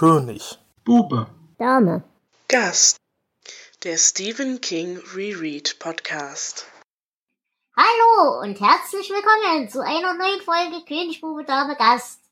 [0.00, 0.58] König.
[0.82, 1.26] Bube.
[1.58, 2.02] Dame.
[2.48, 2.96] Gast.
[3.84, 6.64] Der Stephen King Reread Podcast.
[7.76, 12.22] Hallo und herzlich willkommen zu einer neuen Folge König, Bube, Dame, Gast.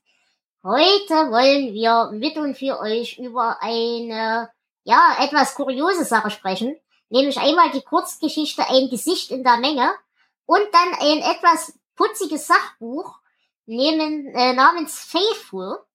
[0.63, 4.49] Heute wollen wir mit und für euch über eine,
[4.83, 6.75] ja, etwas kuriose Sache sprechen.
[7.09, 9.93] Nämlich einmal die Kurzgeschichte Ein Gesicht in der Menge
[10.47, 13.19] und dann ein etwas putziges Sachbuch
[13.67, 15.85] nehmen, äh, namens Faithful.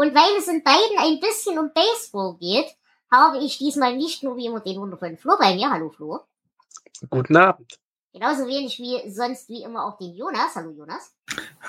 [0.00, 2.74] Und weil es in beiden ein bisschen um Baseball geht,
[3.12, 5.68] habe ich diesmal nicht nur wie immer den wundervollen Flo bei mir.
[5.68, 6.20] Hallo Flo.
[7.10, 7.78] Guten Abend.
[8.10, 10.56] Genauso wenig wie sonst wie immer auch den Jonas.
[10.56, 11.14] Hallo Jonas.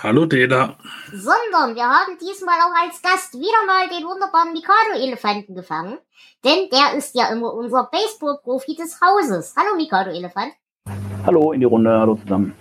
[0.01, 0.77] Hallo Deda.
[1.11, 5.97] Sondern wir haben diesmal auch als Gast wieder mal den wunderbaren Mikado-Elefanten gefangen.
[6.45, 9.55] Denn der ist ja immer unser Baseball-Profi des Hauses.
[9.57, 10.53] Hallo Mikado-Elefant.
[11.25, 12.55] Hallo in die Runde, hallo zusammen.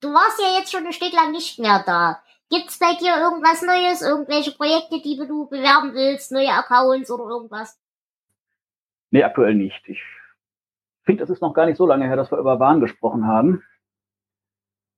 [0.00, 2.22] Du warst ja jetzt schon ein Stück lang nicht mehr da.
[2.48, 7.78] Gibt's bei dir irgendwas Neues, irgendwelche Projekte, die du bewerben willst, neue Accounts oder irgendwas?
[9.10, 9.82] Nee, aktuell nicht.
[9.88, 10.00] Ich
[11.04, 13.64] finde, es ist noch gar nicht so lange her, dass wir über Wahn gesprochen haben.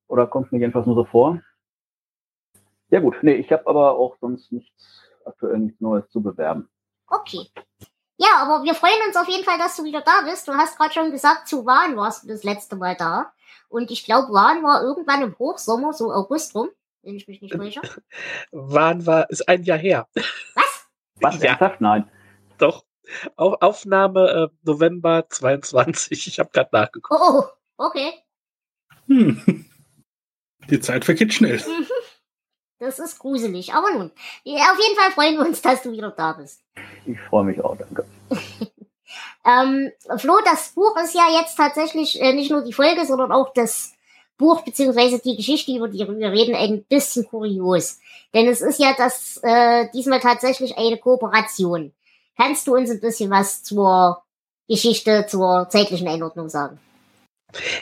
[0.09, 1.41] Oder kommt mir jedenfalls nur so vor.
[2.91, 6.69] Ja gut, nee, ich habe aber auch sonst nichts, aktuell nichts Neues zu bewerben.
[7.07, 7.47] Okay.
[8.17, 10.49] Ja, aber wir freuen uns auf jeden Fall, dass du wieder da bist.
[10.49, 13.33] Du hast gerade schon gesagt, zu Wahn warst du das letzte Mal da.
[13.69, 16.69] Und ich glaube, Wahn war irgendwann im Hochsommer, so August rum,
[17.03, 17.81] wenn ich mich nicht täusche.
[18.53, 20.09] Wahn war, ist ein Jahr her.
[20.15, 20.87] Was?
[21.21, 21.39] Was?
[21.43, 21.51] Ja.
[21.51, 21.81] Ernsthaft?
[21.81, 22.11] Nein.
[22.59, 22.85] Doch.
[23.37, 26.27] Au- Aufnahme äh, November 22.
[26.27, 27.21] Ich habe gerade nachgeguckt.
[27.21, 28.13] Oh, oh, okay.
[29.07, 29.65] Hm.
[30.69, 31.63] Die Zeit vergeht schnell.
[32.81, 33.75] Das ist gruselig.
[33.75, 36.63] Aber nun, auf jeden Fall freuen wir uns, dass du wieder da bist.
[37.07, 38.07] Ich freue mich auch, danke.
[39.45, 43.53] Ähm, Flo, das Buch ist ja jetzt tatsächlich äh, nicht nur die Folge, sondern auch
[43.53, 43.95] das
[44.39, 47.99] Buch beziehungsweise die Geschichte, über die wir reden, ein bisschen kurios.
[48.33, 51.93] Denn es ist ja das äh, diesmal tatsächlich eine Kooperation.
[52.37, 54.23] Kannst du uns ein bisschen was zur
[54.69, 56.79] Geschichte, zur zeitlichen Einordnung sagen?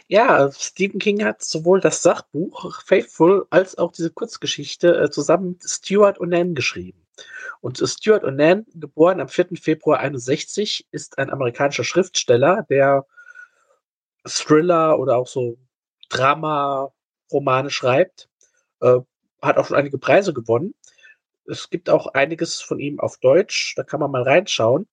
[0.09, 5.62] Ja, Stephen King hat sowohl das Sachbuch Faithful als auch diese Kurzgeschichte äh, zusammen mit
[5.69, 7.05] Stuart Onan geschrieben.
[7.61, 9.49] Und Stuart Onan, geboren am 4.
[9.61, 13.06] Februar 61, ist ein amerikanischer Schriftsteller, der
[14.25, 15.59] Thriller oder auch so
[16.09, 18.28] Drama-Romane schreibt.
[18.81, 18.99] Äh,
[19.43, 20.75] hat auch schon einige Preise gewonnen.
[21.47, 24.89] Es gibt auch einiges von ihm auf Deutsch, da kann man mal reinschauen.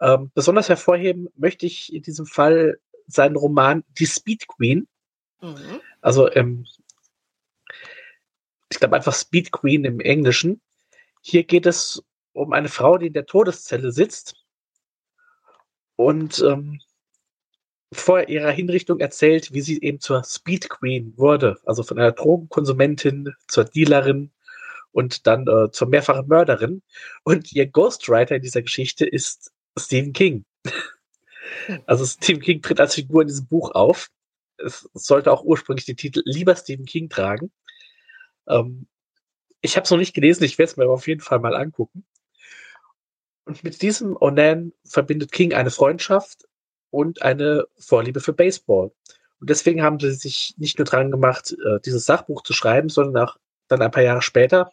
[0.00, 4.86] Ähm, besonders hervorheben möchte ich in diesem Fall seinen Roman Die Speed Queen.
[5.40, 5.80] Mhm.
[6.00, 6.66] Also ähm,
[8.70, 10.60] ich glaube einfach Speed Queen im Englischen.
[11.22, 14.36] Hier geht es um eine Frau, die in der Todeszelle sitzt
[15.96, 16.80] und ähm,
[17.92, 21.58] vor ihrer Hinrichtung erzählt, wie sie eben zur Speed Queen wurde.
[21.64, 24.30] Also von einer Drogenkonsumentin zur Dealerin
[24.92, 26.82] und dann äh, zur mehrfachen Mörderin.
[27.24, 30.44] Und ihr Ghostwriter in dieser Geschichte ist Stephen King.
[31.86, 34.10] Also Stephen King tritt als Figur in diesem Buch auf.
[34.58, 37.50] Es sollte auch ursprünglich den Titel Lieber Stephen King tragen.
[38.48, 38.86] Ähm,
[39.60, 41.54] ich habe es noch nicht gelesen, ich werde es mir aber auf jeden Fall mal
[41.54, 42.04] angucken.
[43.44, 46.47] Und mit diesem Onan verbindet King eine Freundschaft
[46.90, 48.90] und eine Vorliebe für Baseball.
[49.40, 53.28] Und deswegen haben sie sich nicht nur dran gemacht, äh, dieses Sachbuch zu schreiben, sondern
[53.28, 53.36] auch
[53.68, 54.72] dann ein paar Jahre später,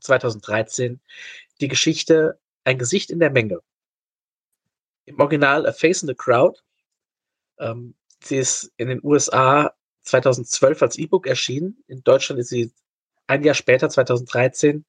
[0.00, 1.00] 2013,
[1.60, 3.60] die Geschichte Ein Gesicht in der Menge.
[5.04, 6.58] Im Original A Face in the Crowd.
[7.58, 11.82] Ähm, sie ist in den USA 2012 als E-Book erschienen.
[11.86, 12.72] In Deutschland ist sie
[13.28, 14.84] ein Jahr später, 2013,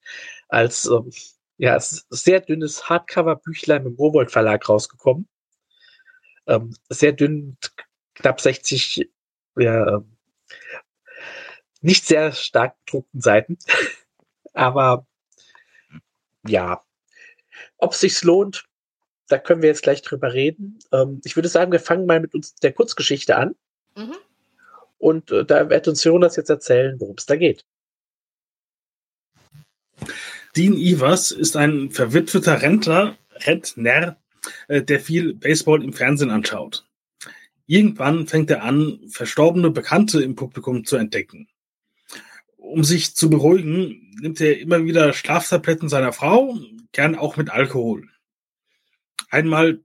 [0.47, 1.11] als ähm,
[1.57, 5.27] ja, sehr dünnes Hardcover-Büchlein im Rowold Verlag rausgekommen.
[6.47, 7.57] Ähm, sehr dünn,
[8.15, 9.09] knapp 60,
[9.57, 10.17] ja, ähm,
[11.81, 13.57] nicht sehr stark gedruckten Seiten.
[14.53, 15.05] Aber
[16.47, 16.83] ja,
[17.77, 18.65] ob es sich lohnt,
[19.27, 20.79] da können wir jetzt gleich drüber reden.
[20.91, 23.55] Ähm, ich würde sagen, wir fangen mal mit uns der Kurzgeschichte an.
[23.95, 24.15] Mhm.
[24.97, 27.65] Und äh, da wird uns Jonas jetzt erzählen, worum es da geht.
[30.55, 34.17] Dean Evers ist ein verwitweter Rentner, Rentner,
[34.69, 36.85] der viel Baseball im Fernsehen anschaut.
[37.65, 41.49] Irgendwann fängt er an, verstorbene Bekannte im Publikum zu entdecken.
[42.55, 46.57] Um sich zu beruhigen, nimmt er immer wieder Schlaftabletten seiner Frau,
[46.91, 48.07] gern auch mit Alkohol.
[49.29, 49.81] Einmal,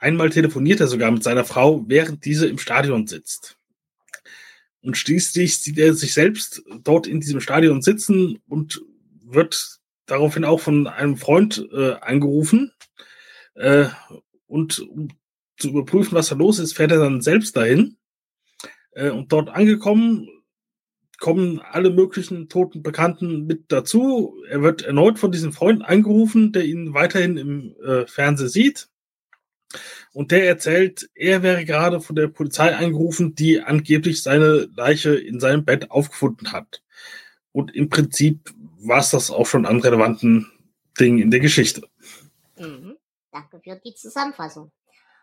[0.00, 3.56] einmal telefoniert er sogar mit seiner Frau, während diese im Stadion sitzt.
[4.82, 8.82] Und schließlich sieht er sich selbst dort in diesem Stadion sitzen und
[9.24, 12.72] wird daraufhin auch von einem Freund äh, angerufen.
[13.54, 13.86] Äh,
[14.46, 15.08] und um
[15.56, 17.96] zu überprüfen, was da los ist, fährt er dann selbst dahin.
[18.92, 20.28] Äh, und dort angekommen,
[21.18, 24.34] kommen alle möglichen toten Bekannten mit dazu.
[24.48, 28.88] Er wird erneut von diesem Freund angerufen, der ihn weiterhin im äh, Fernsehen sieht.
[30.12, 35.40] Und der erzählt, er wäre gerade von der Polizei angerufen, die angeblich seine Leiche in
[35.40, 36.82] seinem Bett aufgefunden hat.
[37.52, 40.50] Und im Prinzip war es das auch schon an relevanten
[40.98, 41.82] Dingen in der Geschichte.
[42.58, 42.96] Mhm.
[43.32, 44.70] Danke für die Zusammenfassung.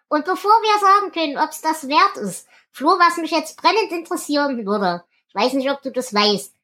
[0.08, 3.92] Und bevor wir sagen können, ob es das wert ist, Flo, was mich jetzt brennend
[3.92, 6.56] interessieren würde, ich weiß nicht, ob du das weißt,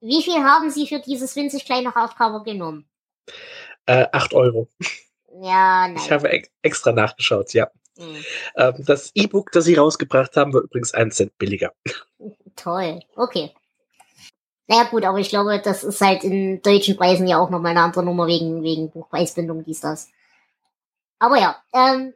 [0.00, 2.88] wie viel haben Sie für dieses winzig kleine Hardcover genommen?
[3.86, 4.68] Äh, 8 Euro.
[5.42, 5.96] Ja, nein.
[5.96, 7.70] Ich habe ex extra nachgeschaut, ja.
[7.98, 8.24] Hm.
[8.56, 11.72] Ähm, das E-Book, das sie rausgebracht haben, war übrigens 1 Cent billiger.
[12.56, 13.52] Toll, okay.
[14.66, 17.82] Naja gut, aber ich glaube, das ist halt in deutschen Preisen ja auch nochmal eine
[17.82, 20.08] andere Nummer wegen, wegen Buchpreisbindung, dies, das.
[21.24, 22.12] Aber ja, ähm,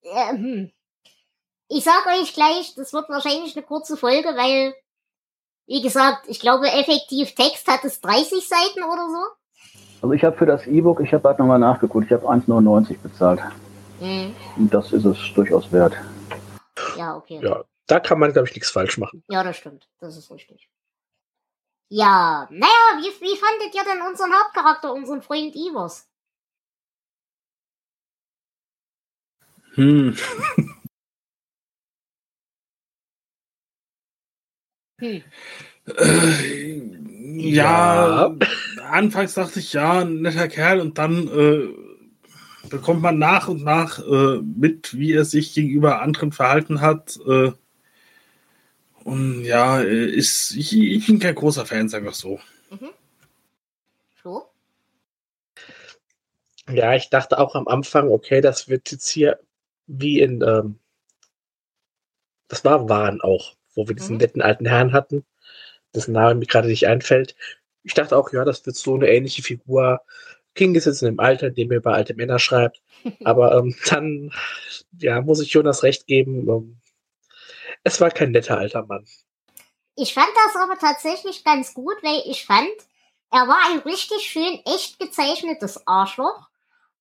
[0.00, 0.72] äh, hm.
[1.68, 4.74] ich sag euch gleich, das wird wahrscheinlich eine kurze Folge, weil,
[5.66, 10.00] wie gesagt, ich glaube, effektiv Text hat es 30 Seiten oder so.
[10.00, 13.40] Also ich habe für das E-Book, ich habe halt nochmal nachgeguckt, ich habe 1,99 bezahlt.
[13.98, 14.34] Hm.
[14.56, 15.92] Und das ist es durchaus wert.
[16.96, 17.40] Ja, okay.
[17.42, 19.22] Ja, da kann man, glaube ich, nichts falsch machen.
[19.28, 19.90] Ja, das stimmt.
[20.00, 20.70] Das ist richtig.
[21.90, 26.07] Ja, naja, wie, wie fandet ihr denn unseren Hauptcharakter, unseren Freund Ivers?
[29.78, 30.16] Hm.
[34.98, 35.22] Hm.
[35.86, 38.34] Äh, ja,
[38.90, 41.68] anfangs dachte ich, ja, ein netter Kerl und dann äh,
[42.68, 47.16] bekommt man nach und nach äh, mit, wie er sich gegenüber anderen verhalten hat.
[47.24, 47.52] Äh,
[49.04, 52.40] und ja, äh, ist, ich, ich bin kein großer Fan, sagen wir es so.
[52.70, 52.90] Mhm.
[54.16, 54.50] Flo?
[56.68, 59.38] Ja, ich dachte auch am Anfang, okay, das wird jetzt hier
[59.88, 60.78] wie in, ähm,
[62.48, 64.20] das war Wahn auch, wo wir diesen Mhm.
[64.20, 65.24] netten alten Herrn hatten,
[65.94, 67.34] dessen Name mir gerade nicht einfällt.
[67.82, 70.02] Ich dachte auch, ja, das wird so eine ähnliche Figur.
[70.54, 72.80] King ist jetzt in dem Alter, in dem er über alte Männer schreibt.
[73.24, 74.32] Aber ähm, dann,
[74.98, 76.48] ja, muss ich Jonas recht geben.
[76.48, 76.76] Ähm,
[77.84, 79.06] es war kein netter alter Mann.
[79.94, 82.68] Ich fand das aber tatsächlich ganz gut, weil ich fand,
[83.32, 86.48] er war ein richtig schön echt gezeichnetes Arschloch,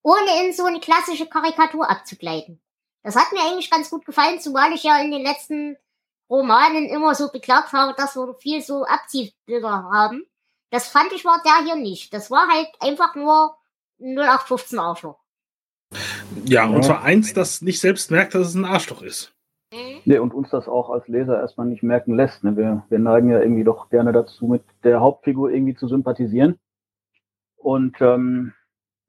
[0.02, 2.60] ohne in so eine klassische Karikatur abzugleiten.
[3.04, 5.78] Das hat mir eigentlich ganz gut gefallen, zumal ich ja in den letzten
[6.30, 10.26] Romanen immer so beklagt habe, dass wir viel so Abziehbilder haben.
[10.70, 12.14] Das fand ich war der hier nicht.
[12.14, 13.58] Das war halt einfach nur
[14.00, 15.20] 0815 Arschloch.
[16.44, 19.34] Ja, und zwar eins, das nicht selbst merkt, dass es ein Arschloch ist.
[20.06, 22.44] Nee, und uns das auch als Leser erstmal nicht merken lässt.
[22.44, 22.56] Ne?
[22.56, 26.58] Wir, wir neigen ja irgendwie doch gerne dazu, mit der Hauptfigur irgendwie zu sympathisieren.
[27.58, 28.54] Und ähm,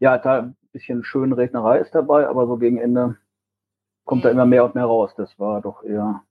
[0.00, 3.16] ja, da ein bisschen Schönrednerei ist dabei, aber so gegen Ende
[4.08, 5.12] kommt da immer mehr und mehr raus.
[5.16, 6.24] Das war doch eher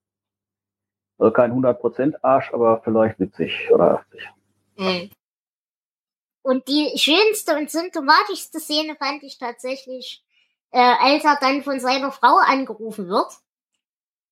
[1.19, 4.29] also kein 100% Arsch, aber vielleicht witzig oder 80.
[6.41, 10.23] Und die schönste und symptomatischste Szene fand ich tatsächlich,
[10.71, 13.31] äh, als er dann von seiner Frau angerufen wird.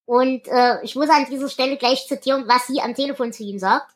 [0.05, 3.59] Und äh, ich muss an dieser Stelle gleich zitieren, was sie am Telefon zu ihm
[3.59, 3.95] sagt.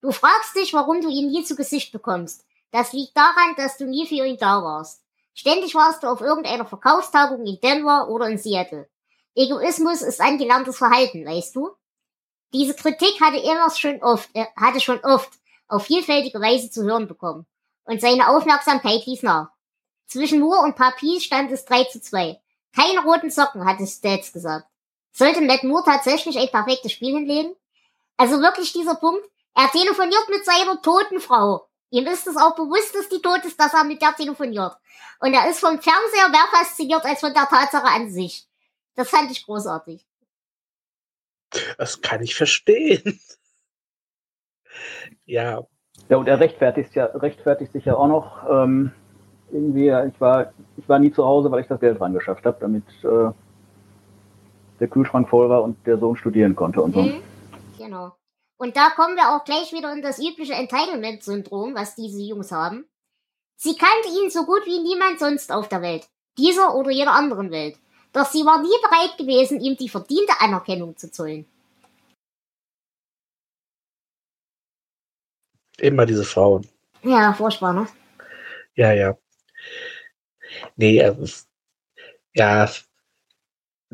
[0.00, 2.44] Du fragst dich, warum du ihn nie zu Gesicht bekommst.
[2.70, 5.02] Das liegt daran, dass du nie für ihn da warst.
[5.38, 8.90] Ständig warst du auf irgendeiner Verkaufstagung in Denver oder in Seattle.
[9.36, 11.70] Egoismus ist angelerntes Verhalten, weißt du?
[12.52, 15.30] Diese Kritik hatte er schon oft, äh, hatte schon oft
[15.68, 17.46] auf vielfältige Weise zu hören bekommen.
[17.84, 19.50] Und seine Aufmerksamkeit ließ nach.
[20.08, 22.40] Zwischen Moore und Papi stand es 3 zu 2.
[22.74, 24.66] Keine roten Socken, hatte Stats gesagt.
[25.12, 27.54] Sollte Matt Moore tatsächlich ein perfektes Spiel hinlegen?
[28.16, 29.24] Also wirklich dieser Punkt.
[29.54, 31.67] Er telefoniert mit seiner toten Frau.
[31.90, 34.76] Ihm ist es auch bewusst, dass die tot ist, dass er mit der telefoniert.
[35.20, 38.46] Und er ist vom Fernseher mehr fasziniert als von der Tatsache an sich.
[38.94, 40.06] Das fand ich großartig.
[41.78, 43.20] Das kann ich verstehen.
[45.24, 45.66] ja,
[46.08, 48.48] Ja, und er rechtfertigt, ja, rechtfertigt sich ja auch noch.
[48.50, 48.92] Ähm,
[49.50, 52.84] irgendwie, ich war, ich war nie zu Hause, weil ich das Geld rangeschafft habe, damit
[53.02, 53.30] äh,
[54.80, 57.02] der Kühlschrank voll war und der Sohn studieren konnte und so.
[57.02, 57.22] Mhm.
[57.78, 58.12] Genau.
[58.58, 62.86] Und da kommen wir auch gleich wieder in das übliche Entitlement-Syndrom, was diese Jungs haben.
[63.56, 66.06] Sie kannte ihn so gut wie niemand sonst auf der Welt.
[66.36, 67.76] Dieser oder jeder anderen Welt.
[68.12, 71.46] Doch sie war nie bereit gewesen, ihm die verdiente Anerkennung zu zollen.
[75.78, 76.66] immer diese Frauen.
[77.02, 77.86] Ja, furchtbar, ne?
[78.74, 79.16] Ja, ja.
[80.76, 81.14] Nee, äh,
[82.34, 82.70] ja.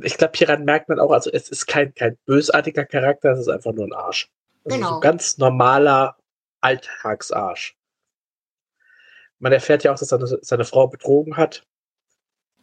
[0.03, 3.49] Ich glaube, hieran merkt man auch, also es ist kein, kein bösartiger Charakter, es ist
[3.49, 4.29] einfach nur ein Arsch.
[4.65, 4.89] Also Genau.
[4.91, 6.17] so ein ganz normaler
[6.61, 7.77] Alltagsarsch.
[9.39, 11.63] Man erfährt ja auch, dass seine, seine Frau betrogen hat.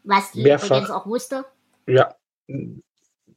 [0.03, 0.67] Was die Mehrfach.
[0.67, 1.45] übrigens auch wusste.
[1.85, 2.15] Ja.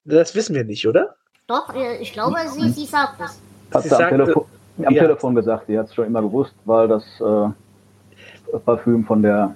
[0.05, 1.17] Das wissen wir nicht, oder?
[1.47, 3.39] Doch, äh, ich glaube, sie, sie sagt es.
[3.73, 4.47] Hat Sie sie, am sagte- Telefon,
[4.79, 5.03] Am Ja.
[5.03, 9.55] Telefon gesagt, sie hat es schon immer gewusst, weil das äh, Parfüm von der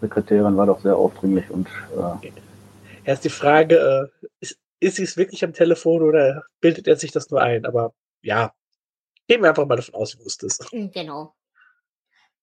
[0.00, 1.66] Sekretärin war doch sehr aufdringlich und
[2.22, 2.30] äh,
[3.04, 7.10] Erst die Frage, äh, ist, ist sie es wirklich am Telefon oder bildet er sich
[7.12, 7.64] das nur ein?
[7.64, 8.52] Aber ja,
[9.26, 10.58] gehen wir einfach mal davon aus, sie wusste es.
[10.70, 11.34] Genau.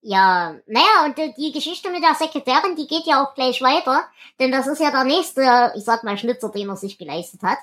[0.01, 4.05] Ja, naja, und die, die Geschichte mit der Sekretärin, die geht ja auch gleich weiter,
[4.39, 7.57] denn das ist ja der nächste, ich sag mal, Schnitzer, den er sich geleistet hat.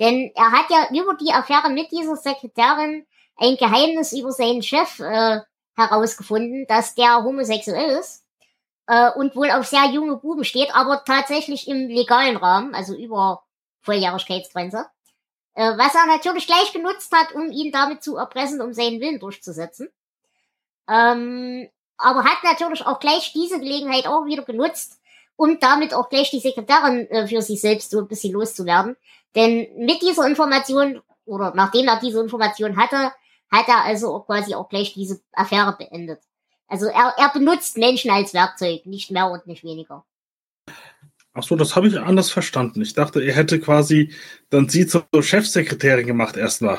[0.00, 3.06] Denn er hat ja über die Affäre mit dieser Sekretärin
[3.36, 5.40] ein Geheimnis über seinen Chef äh,
[5.76, 8.24] herausgefunden, dass der homosexuell ist
[8.86, 13.44] äh, und wohl auf sehr junge Buben steht, aber tatsächlich im legalen Rahmen, also über
[13.82, 14.86] Volljährigkeitsgrenze.
[15.54, 19.20] Äh, was er natürlich gleich genutzt hat, um ihn damit zu erpressen, um seinen Willen
[19.20, 19.88] durchzusetzen.
[20.88, 25.00] Ähm, aber hat natürlich auch gleich diese Gelegenheit auch wieder genutzt,
[25.36, 28.96] um damit auch gleich die Sekretärin äh, für sich selbst so ein bisschen loszuwerden.
[29.34, 33.12] Denn mit dieser Information, oder nachdem er diese Information hatte,
[33.50, 36.20] hat er also auch quasi auch gleich diese Affäre beendet.
[36.66, 40.04] Also er, er benutzt Menschen als Werkzeug, nicht mehr und nicht weniger.
[41.34, 42.80] Ach so, das habe ich anders verstanden.
[42.80, 44.12] Ich dachte, er hätte quasi
[44.50, 46.78] dann sie zur Chefsekretärin gemacht erstmal.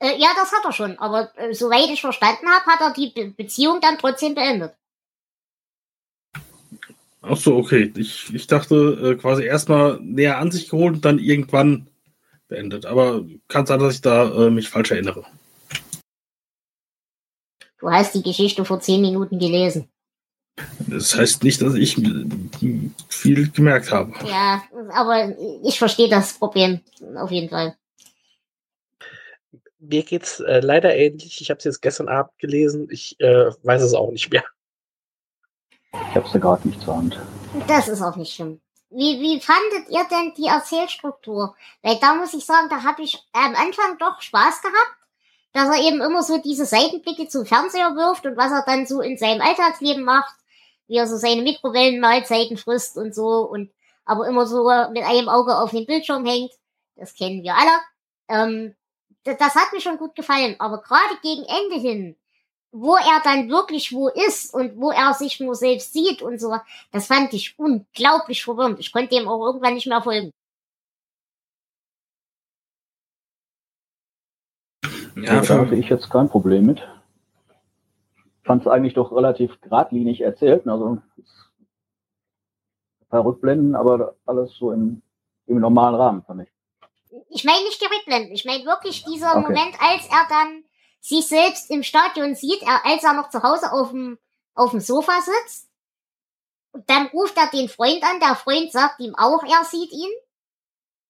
[0.00, 3.12] Äh, ja, das hat er schon, aber äh, soweit ich verstanden habe, hat er die
[3.14, 4.74] Be Beziehung dann trotzdem beendet.
[7.20, 7.92] Ach so, okay.
[7.96, 11.86] Ich, ich dachte äh, quasi erstmal näher an sich geholt und dann irgendwann
[12.48, 12.84] beendet.
[12.84, 15.24] Aber kann sein, dass ich da äh, mich falsch erinnere.
[17.78, 19.91] Du hast die Geschichte vor zehn Minuten gelesen.
[20.86, 21.96] Das heißt nicht, dass ich
[23.08, 24.12] viel gemerkt habe.
[24.26, 26.80] Ja, aber ich verstehe das Problem
[27.16, 27.76] auf jeden Fall.
[29.78, 31.40] Mir geht's äh, leider ähnlich.
[31.40, 32.88] Ich habe es jetzt gestern Abend gelesen.
[32.90, 34.44] Ich äh, weiß es auch nicht mehr.
[35.92, 37.18] ich habe sie gerade nicht zur Hand.
[37.66, 38.60] Das ist auch nicht schlimm.
[38.90, 41.56] Wie, wie fandet ihr denn die Erzählstruktur?
[41.82, 44.96] Weil da muss ich sagen, da habe ich am Anfang doch Spaß gehabt,
[45.54, 49.00] dass er eben immer so diese Seitenblicke zum Fernseher wirft und was er dann so
[49.00, 50.34] in seinem Alltagsleben macht,
[50.88, 53.70] wie er so seine Mikrowellenmahlzeiten frisst und so und
[54.04, 56.52] aber immer so mit einem Auge auf den Bildschirm hängt.
[56.96, 57.80] Das kennen wir alle.
[58.28, 58.74] Ähm,
[59.24, 62.16] das, hat mir schon gut gefallen, aber gerade gegen Ende hin,
[62.72, 66.56] wo er dann wirklich wo ist und wo er sich nur selbst sieht und so,
[66.90, 68.80] das fand ich unglaublich verwirrend.
[68.80, 70.32] Ich konnte dem auch irgendwann nicht mehr folgen.
[75.14, 76.82] Ja, da hatte ich jetzt kein Problem mit.
[78.44, 80.66] Fand es eigentlich doch relativ geradlinig erzählt.
[80.66, 81.02] Also ein
[83.08, 85.02] paar Rückblenden, aber alles so im,
[85.46, 86.48] im normalen Rahmen, fand ich.
[87.28, 89.42] Ich meine nicht die Rückblenden, ich meine wirklich dieser Okay.
[89.42, 90.64] Moment, als er dann
[91.00, 94.18] sich selbst im Stadion sieht, er, als er noch zu Hause auf dem,
[94.54, 95.68] auf dem Sofa sitzt.
[96.72, 100.10] Und dann ruft er den Freund an, der Freund sagt ihm auch, er sieht ihn.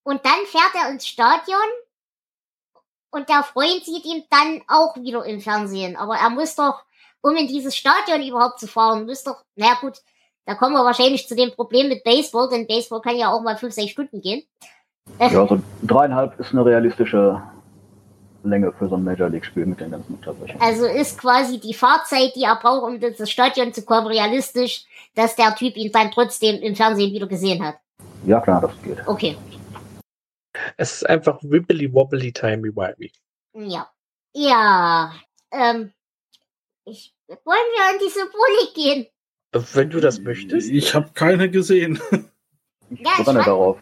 [0.02, 1.60] Und dann fährt er ins Stadion
[3.10, 5.96] und der Freund sieht ihn dann auch wieder im Fernsehen.
[5.96, 6.82] Aber er muss doch,
[7.22, 9.98] um in dieses Stadion überhaupt zu fahren, muss doch, na gut,
[10.44, 13.56] da kommen wir wahrscheinlich zu dem Problem mit Baseball, denn Baseball kann ja auch mal
[13.56, 14.42] fünf, sechs Stunden gehen.
[15.18, 17.42] Ja, so dreieinhalb ist eine realistische
[18.44, 20.60] Länge für so ein Major League-Spiel mit den ganzen Unterbrechungen.
[20.60, 24.84] Also ist quasi die Fahrzeit, die er braucht, um in das Stadion zu kommen, realistisch,
[25.14, 27.76] dass der Typ ihn dann trotzdem im Fernsehen wieder gesehen hat.
[28.26, 28.98] Ja, klar, das geht.
[29.06, 29.36] Okay,
[30.76, 33.12] Es ist einfach wibbly wobbly timey wimey.
[33.54, 33.88] ja.
[34.34, 35.12] Ja,
[35.50, 35.92] ähm,
[36.84, 39.06] ich, wollen wir an die Symbolik gehen?
[39.74, 40.70] Wenn du das möchtest.
[40.70, 42.00] ich habe keine gesehen.
[42.90, 43.78] Ich Ja, ich fand- darauf.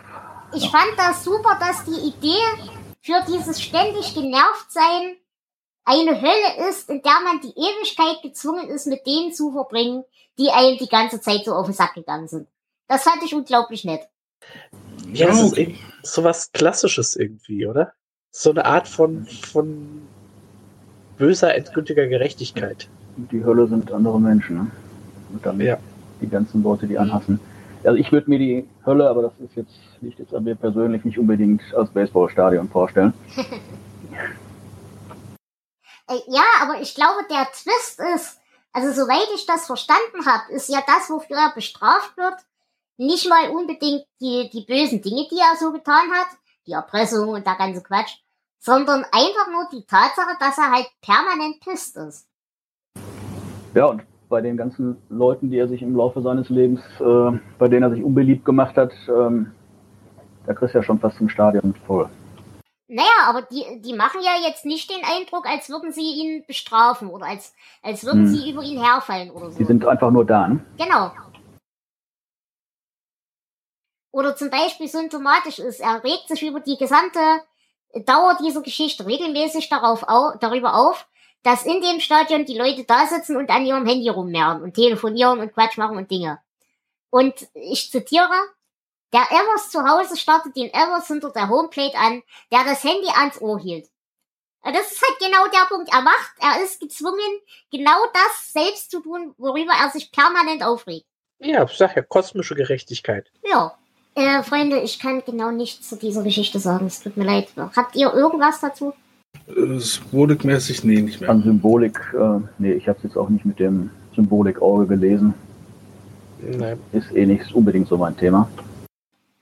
[0.53, 2.43] Ich fand das super, dass die Idee
[3.03, 5.17] für dieses ständig genervt sein
[5.85, 10.05] eine Hölle ist, in der man die Ewigkeit gezwungen ist, mit denen zu verbringen,
[10.39, 12.49] die einem die ganze Zeit so auf den Sack gegangen sind.
[12.89, 14.03] Das fand ich unglaublich nett.
[15.13, 15.77] Ja, ist okay.
[16.03, 17.93] so was Klassisches irgendwie, oder?
[18.31, 20.07] So eine Art von, von
[21.21, 22.89] böser, endgültiger Gerechtigkeit.
[23.31, 24.57] Die Hölle sind andere Menschen.
[24.57, 24.67] Ne?
[25.33, 25.79] Und damit Ja.
[26.21, 27.39] die ganzen Leute, die anhassen.
[27.85, 31.05] Also ich würde mir die Hölle, aber das ist jetzt liegt jetzt an mir persönlich
[31.05, 33.13] nicht unbedingt als Baseballstadion vorstellen.
[36.09, 38.39] Äh, ja, aber ich glaube, der Twist ist,
[38.73, 42.35] also soweit ich das verstanden habe, ist ja das, wofür er bestraft wird,
[42.97, 46.29] nicht mal unbedingt die, die bösen Dinge, die er so getan hat,
[46.67, 48.17] die Erpressung und der ganze Quatsch,
[48.61, 52.29] sondern einfach nur die Tatsache, dass er halt permanent pisst ist.
[53.75, 57.69] Ja, und bei den ganzen Leuten, die er sich im Laufe seines Lebens, äh, bei
[57.69, 59.53] denen er sich unbeliebt gemacht hat, ähm,
[60.47, 62.09] da kriegst du ja schon fast ein Stadion voll.
[62.87, 67.09] Naja, aber die, die machen ja jetzt nicht den Eindruck, als würden sie ihn bestrafen
[67.09, 68.27] oder als, als würden Hm.
[68.27, 69.59] sie über ihn herfallen oder so.
[69.59, 70.65] Die sind einfach nur da, ne?
[70.77, 71.13] Genau.
[74.13, 77.21] Oder zum Beispiel symptomatisch ist, er regt sich über die gesamte
[77.95, 81.09] Dauer dieser Geschichte regelmäßig darauf au darüber auf,
[81.43, 85.41] dass in dem Stadion die Leute da sitzen und an ihrem Handy rummehren und telefonieren
[85.41, 86.41] und Quatsch machen und Dinge.
[87.11, 88.35] Und ich zitiere,
[89.13, 93.41] der Evers zu Hause startet den Evers hinter der Homeplate an, der das Handy ans
[93.41, 93.89] Ohr hielt.
[94.63, 95.93] Das ist halt genau der Punkt.
[95.93, 97.41] Er macht, er ist gezwungen,
[97.73, 101.07] genau das selbst zu tun, worüber er sich permanent aufregt.
[101.39, 103.33] Ja, ich sag ja, kosmische Gerechtigkeit.
[103.43, 103.80] Ja.
[104.21, 106.87] Äh, Freunde, ich kann genau nichts zu dieser Geschichte sagen.
[106.87, 107.49] Es tut mir leid.
[107.57, 108.93] Habt ihr irgendwas dazu?
[109.47, 111.31] Symbolikmäßig, nee, nicht mehr.
[111.31, 115.33] An Symbolik, äh, nee, ich habe es jetzt auch nicht mit dem Symbolik-Auge gelesen.
[116.43, 116.79] Nein.
[116.93, 118.47] Ist eh nicht unbedingt so mein Thema.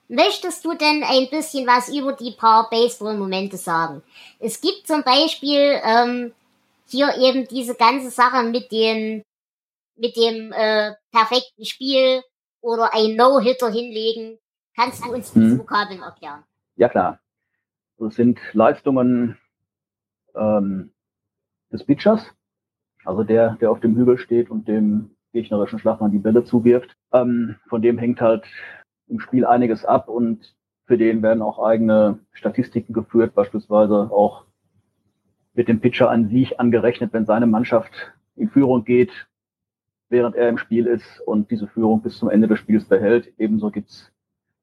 [0.07, 4.03] Möchtest du denn ein bisschen was über die paar Baseball-Momente sagen?
[4.39, 6.33] Es gibt zum Beispiel ähm,
[6.89, 9.23] hier eben diese ganze Sache mit dem
[9.97, 12.23] mit dem äh, perfekten Spiel
[12.61, 14.39] oder ein No-Hitter hinlegen.
[14.79, 15.59] Kannst du uns diese Mhm.
[15.59, 16.45] Vokabeln erklären?
[16.77, 17.19] Ja klar.
[17.99, 19.37] Das sind Leistungen
[20.37, 20.93] ähm,
[21.73, 22.33] des Pitchers,
[23.05, 26.97] also der, der auf dem Hügel steht und dem gegnerischen Schlagmann die Bälle zuwirft.
[27.13, 28.47] Ähm, von dem hängt halt
[29.09, 30.55] im Spiel einiges ab und
[30.87, 34.45] für den werden auch eigene Statistiken geführt, beispielsweise auch
[35.55, 37.91] mit dem Pitcher an sich angerechnet, wenn seine Mannschaft
[38.37, 39.11] in Führung geht,
[40.09, 43.33] während er im Spiel ist und diese Führung bis zum Ende des Spiels behält.
[43.39, 44.13] Ebenso gibt's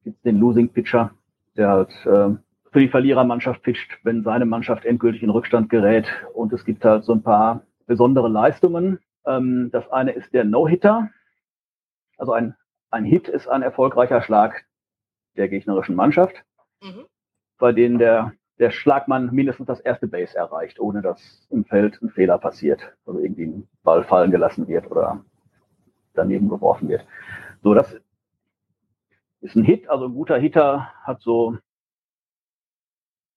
[0.05, 1.11] gibt's den Losing Pitcher,
[1.57, 2.29] der halt äh,
[2.71, 6.07] für die Verlierermannschaft pitcht, wenn seine Mannschaft endgültig in Rückstand gerät.
[6.33, 8.99] Und es gibt halt so ein paar besondere Leistungen.
[9.25, 11.09] Ähm, das eine ist der No-Hitter.
[12.17, 12.55] Also ein,
[12.91, 14.65] ein Hit ist ein erfolgreicher Schlag
[15.35, 16.35] der gegnerischen Mannschaft,
[16.81, 17.05] Mhm.
[17.57, 22.09] bei denen der, der Schlagmann mindestens das erste Base erreicht, ohne dass im Feld ein
[22.09, 22.81] Fehler passiert.
[23.05, 25.23] Also irgendwie ein Ball fallen gelassen wird oder
[26.13, 27.05] daneben geworfen wird.
[27.63, 27.95] So, das
[29.45, 31.57] ist ein Hit, also ein guter Hitter hat so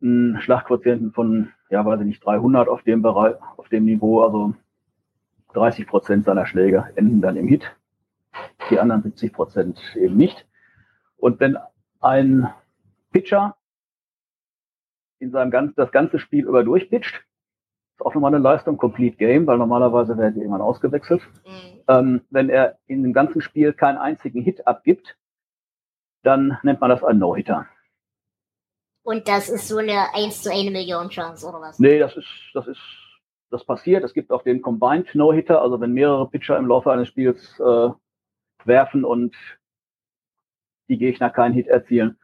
[0.00, 4.54] einen Schlagquotienten von, ja, weiß ich nicht, 300 auf dem Bereich, auf dem Niveau, also
[5.52, 7.76] 30 Prozent seiner Schläge enden dann im Hit,
[8.70, 10.46] die anderen 70 Prozent eben nicht.
[11.16, 11.58] Und wenn
[12.00, 12.48] ein
[13.12, 13.56] Pitcher
[15.18, 19.46] in seinem ganz, das ganze Spiel über durchpitcht, ist auch nochmal eine Leistung, Complete Game,
[19.46, 21.22] weil normalerweise werden die irgendwann ausgewechselt.
[21.44, 21.80] Mhm.
[21.88, 25.17] Ähm, wenn er in dem ganzen Spiel keinen einzigen Hit abgibt,
[26.22, 27.66] dann nennt man das einen No-Hitter.
[29.02, 31.78] Und das ist so eine 1 zu 1 Million Chance, oder was?
[31.78, 32.80] Nee, das ist, das ist,
[33.50, 34.04] das passiert.
[34.04, 37.88] Es gibt auch den Combined No-Hitter, also wenn mehrere Pitcher im Laufe eines Spiels äh,
[38.64, 39.34] werfen und
[40.88, 42.18] die Gegner keinen Hit erzielen.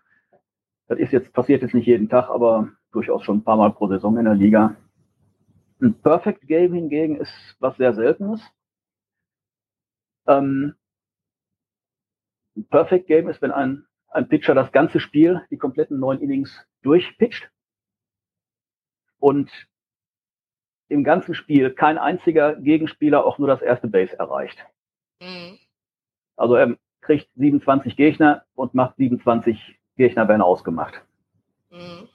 [0.89, 3.89] Das ist jetzt, passiert jetzt nicht jeden Tag, aber durchaus schon ein paar Mal pro
[3.89, 4.77] Saison in der Liga.
[5.81, 8.43] Ein Perfect Game hingegen ist was sehr Seltenes.
[10.27, 10.75] Ähm,
[12.57, 16.67] ein Perfect Game ist, wenn ein, ein Pitcher das ganze Spiel, die kompletten neun Innings
[16.83, 17.51] durchpitcht
[19.19, 19.51] und
[20.89, 24.59] im ganzen Spiel kein einziger Gegenspieler auch nur das erste Base erreicht.
[25.21, 25.59] Mhm.
[26.37, 31.03] Also er kriegt 27 Gegner und macht 27 Gegner werden ausgemacht.
[31.71, 32.09] Mhm.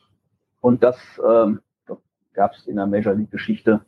[0.61, 0.97] Und das
[1.27, 1.61] ähm,
[2.33, 3.81] gab es in der Major League Geschichte,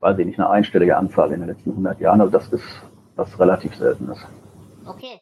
[0.00, 2.20] weiß ich nicht, eine einstellige Anzahl in den letzten 100 Jahren.
[2.20, 2.82] Also das ist
[3.14, 4.26] was relativ Seltenes.
[4.86, 5.20] Okay.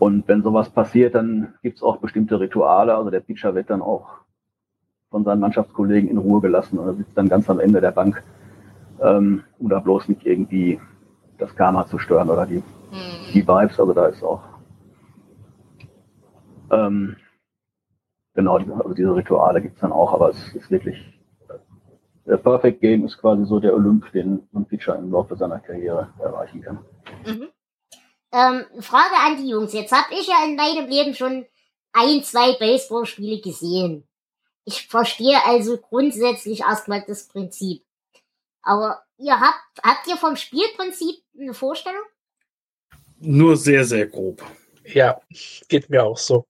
[0.00, 2.94] Und wenn sowas passiert, dann gibt es auch bestimmte Rituale.
[2.96, 4.08] Also der Pitcher wird dann auch
[5.10, 8.22] von seinen Mannschaftskollegen in Ruhe gelassen und er sitzt dann ganz am Ende der Bank,
[9.02, 10.80] ähm, um da bloß nicht irgendwie
[11.36, 13.32] das Karma zu stören oder die, Mhm.
[13.34, 13.78] die Vibes.
[13.78, 14.40] Also da ist auch
[16.70, 17.16] ähm,
[18.34, 20.96] genau, also diese Rituale gibt es dann auch, aber es ist wirklich
[22.24, 25.58] der Perfect Game ist quasi so der Olymp, den so ein Pitcher im Laufe seiner
[25.58, 26.78] Karriere erreichen kann.
[27.26, 27.48] Mhm.
[28.32, 29.72] Ähm, Frage an die Jungs.
[29.72, 31.46] Jetzt habe ich ja in meinem Leben schon
[31.92, 34.06] ein, zwei Baseballspiele gesehen.
[34.64, 37.84] Ich verstehe also grundsätzlich erstmal das Prinzip.
[38.62, 42.02] Aber ihr habt, habt ihr vom Spielprinzip eine Vorstellung?
[43.18, 44.42] Nur sehr, sehr grob.
[44.84, 45.20] Ja,
[45.68, 46.46] geht mir auch so.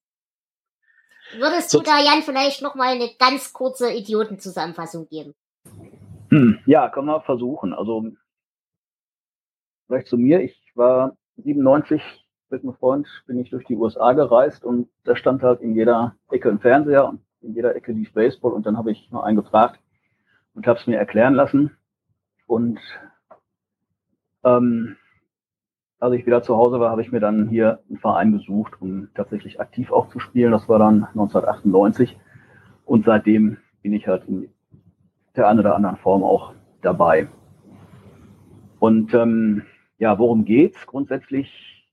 [1.33, 5.35] Würdest So- du da, Jan, vielleicht noch mal eine ganz kurze Idiotenzusammenfassung geben?
[6.31, 7.73] Hm, ja, kann man versuchen.
[7.73, 8.05] Also
[9.87, 10.41] vielleicht zu mir.
[10.41, 12.03] Ich war 97
[12.51, 16.17] mit einem Freund, bin ich durch die USA gereist und da stand halt in jeder
[16.31, 19.37] Ecke ein Fernseher und in jeder Ecke lief Baseball und dann habe ich mal einen
[19.37, 19.81] gefragt
[20.55, 21.77] und habe es mir erklären lassen.
[22.47, 22.81] Und
[24.45, 24.97] ähm,
[26.01, 29.09] als ich wieder zu Hause war, habe ich mir dann hier einen Verein gesucht, um
[29.15, 30.53] tatsächlich aktiv auch zu spielen.
[30.53, 32.19] Das war dann 1998
[32.85, 34.51] und seitdem bin ich halt in
[35.37, 37.29] der einen oder anderen Form auch dabei.
[38.79, 39.63] Und ähm,
[40.01, 40.87] ja, worum geht's?
[40.87, 41.87] Grundsätzlich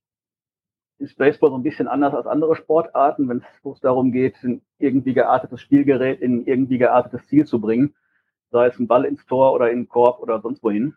[0.98, 5.14] ist Baseball so ein bisschen anders als andere Sportarten, wenn es darum geht, ein irgendwie
[5.14, 7.94] geartetes Spielgerät in irgendwie geartetes Ziel zu bringen.
[8.50, 10.96] sei es ein Ball ins Tor oder in den Korb oder sonst wohin,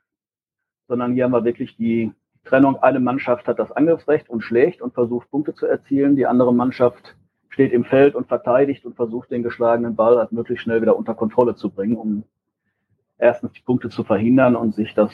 [0.87, 2.13] sondern hier haben wir wirklich die
[2.45, 2.77] Trennung.
[2.77, 6.15] Eine Mannschaft hat das Angriffsrecht und schlägt und versucht Punkte zu erzielen.
[6.15, 7.17] Die andere Mannschaft
[7.49, 11.15] steht im Feld und verteidigt und versucht den geschlagenen Ball halt möglichst schnell wieder unter
[11.15, 12.23] Kontrolle zu bringen, um
[13.19, 15.13] erstens die Punkte zu verhindern und sich das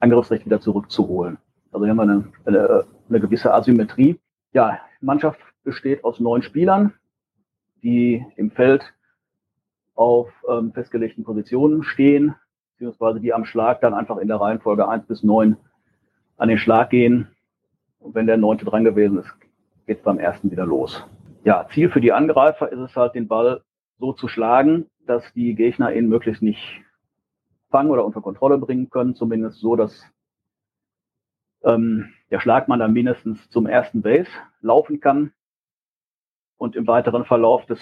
[0.00, 1.38] Angriffsrecht wieder zurückzuholen.
[1.72, 4.18] Also hier haben wir eine, eine, eine gewisse Asymmetrie.
[4.52, 6.94] Ja, Mannschaft besteht aus neun Spielern,
[7.82, 8.94] die im Feld
[9.94, 12.34] auf ähm, festgelegten Positionen stehen,
[12.72, 15.56] beziehungsweise die am Schlag dann einfach in der Reihenfolge eins bis neun
[16.36, 17.28] an den Schlag gehen.
[17.98, 19.34] Und wenn der neunte dran gewesen ist,
[19.86, 21.04] geht beim ersten wieder los.
[21.44, 23.62] Ja, Ziel für die Angreifer ist es halt, den Ball
[23.98, 26.80] so zu schlagen, dass die Gegner ihn möglichst nicht
[27.70, 30.04] fangen oder unter Kontrolle bringen können, zumindest so, dass
[31.64, 35.32] ähm, der Schlagmann dann mindestens zum ersten Base laufen kann
[36.56, 37.80] und im weiteren Verlauf des,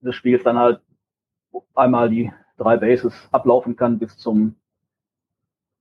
[0.00, 0.80] des Spiels dann halt
[1.74, 4.56] einmal die drei Bases ablaufen kann bis zum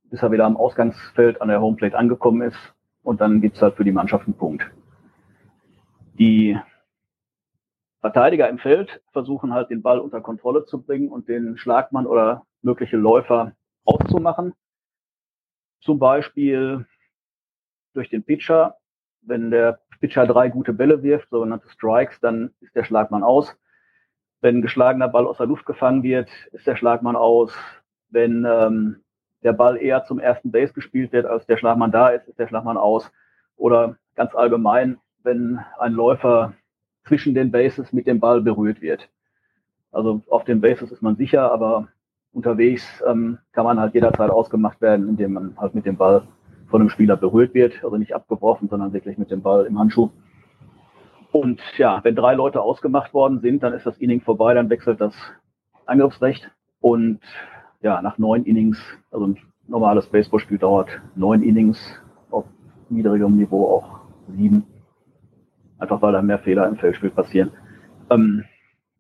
[0.10, 2.58] bis er wieder am Ausgangsfeld an der Homeplate angekommen ist
[3.04, 4.66] und dann gibt's halt für die Mannschaft einen Punkt.
[6.18, 6.58] Die
[8.02, 12.46] Verteidiger im Feld versuchen halt den Ball unter Kontrolle zu bringen und den Schlagmann oder
[12.62, 14.54] mögliche Läufer auszumachen.
[15.82, 16.86] Zum Beispiel
[17.94, 18.78] durch den Pitcher.
[19.22, 23.56] Wenn der Pitcher drei gute Bälle wirft, sogenannte Strikes, dann ist der Schlagmann aus.
[24.42, 27.54] Wenn ein geschlagener Ball aus der Luft gefangen wird, ist der Schlagmann aus.
[28.10, 29.04] Wenn ähm,
[29.44, 32.48] der Ball eher zum ersten Base gespielt wird, als der Schlagmann da ist, ist der
[32.48, 33.12] Schlagmann aus.
[33.58, 36.54] Oder ganz allgemein, wenn ein Läufer
[37.10, 39.10] zwischen den Bases mit dem Ball berührt wird.
[39.92, 41.88] Also auf den Bases ist man sicher, aber
[42.32, 46.22] unterwegs ähm, kann man halt jederzeit ausgemacht werden, indem man halt mit dem Ball
[46.68, 50.12] von einem Spieler berührt wird, also nicht abgeworfen, sondern wirklich mit dem Ball im Handschuh.
[51.32, 55.02] Und ja, wenn drei Leute ausgemacht worden sind, dann ist das Inning vorbei, dann wechselt
[55.02, 55.16] das
[55.88, 56.52] Angriffsrecht.
[56.80, 57.22] Und
[57.82, 58.80] ja, nach neun Innings,
[59.12, 61.80] also ein normales Baseballspiel dauert neun Innings,
[62.30, 62.46] auf
[62.90, 64.64] niedrigem Niveau auch sieben.
[65.80, 67.52] Einfach weil da mehr Fehler im Feldspiel passieren.
[68.10, 68.46] Ähm,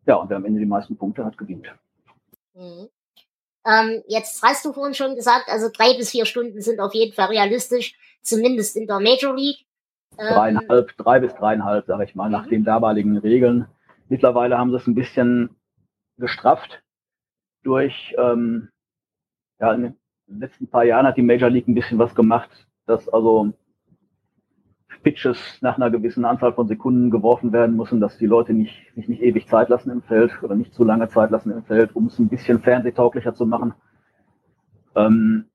[0.06, 1.68] ja, und wer am Ende die meisten Punkte hat, gewinnt.
[2.56, 2.90] Mhm.
[3.66, 7.14] Ähm, jetzt hast du vorhin schon gesagt, also drei bis vier Stunden sind auf jeden
[7.14, 9.66] Fall realistisch, zumindest in der Major League.
[10.18, 12.50] Ähm, dreieinhalb, drei bis dreieinhalb, sage ich mal, nach mhm.
[12.50, 13.68] den damaligen Regeln.
[14.08, 15.56] Mittlerweile haben sie es ein bisschen
[16.18, 16.82] gestrafft
[17.64, 18.70] durch, ähm,
[19.60, 19.82] ja, in
[20.28, 22.50] den letzten paar Jahren hat die Major League ein bisschen was gemacht,
[22.86, 23.54] dass also
[25.04, 29.08] Pitches nach einer gewissen Anzahl von Sekunden geworfen werden müssen, dass die Leute nicht, sich
[29.08, 32.08] nicht ewig Zeit lassen im Feld oder nicht zu lange Zeit lassen im Feld, um
[32.08, 33.74] es ein bisschen fernsehtauglicher zu machen.
[34.96, 35.46] Ähm,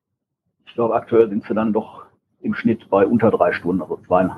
[0.65, 2.05] ich glaube, aktuell sind sie dann doch
[2.41, 4.29] im Schnitt bei unter drei Stunden, also zwei,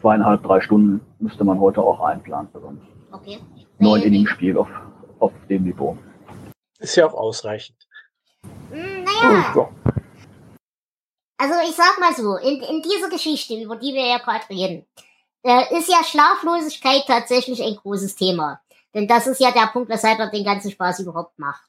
[0.00, 2.80] zweieinhalb, drei Stunden müsste man heute auch einplanen für so ein
[3.12, 3.38] okay.
[3.78, 4.68] neun Inning Spiel auf,
[5.18, 5.96] auf dem Niveau.
[6.78, 7.88] Ist ja auch ausreichend.
[8.70, 9.54] Hm, naja.
[9.56, 9.68] Oh,
[11.38, 14.86] also ich sag mal so, in, in dieser Geschichte, über die wir ja gerade reden,
[15.42, 18.60] äh, ist ja Schlaflosigkeit tatsächlich ein großes Thema.
[18.94, 21.62] Denn das ist ja der Punkt, weshalb er den ganzen Spaß überhaupt macht.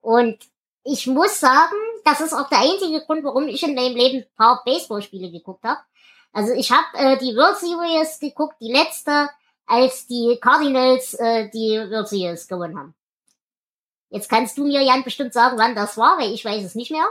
[0.00, 0.38] Und
[0.84, 4.36] ich muss sagen, das ist auch der einzige Grund, warum ich in meinem Leben ein
[4.36, 5.80] paar Baseballspiele geguckt habe.
[6.32, 9.30] Also ich habe äh, die World Series geguckt, die letzte,
[9.66, 12.94] als die Cardinals äh, die World Series gewonnen haben.
[14.10, 16.90] Jetzt kannst du mir, Jan, bestimmt sagen, wann das war, weil ich weiß es nicht
[16.90, 17.06] mehr.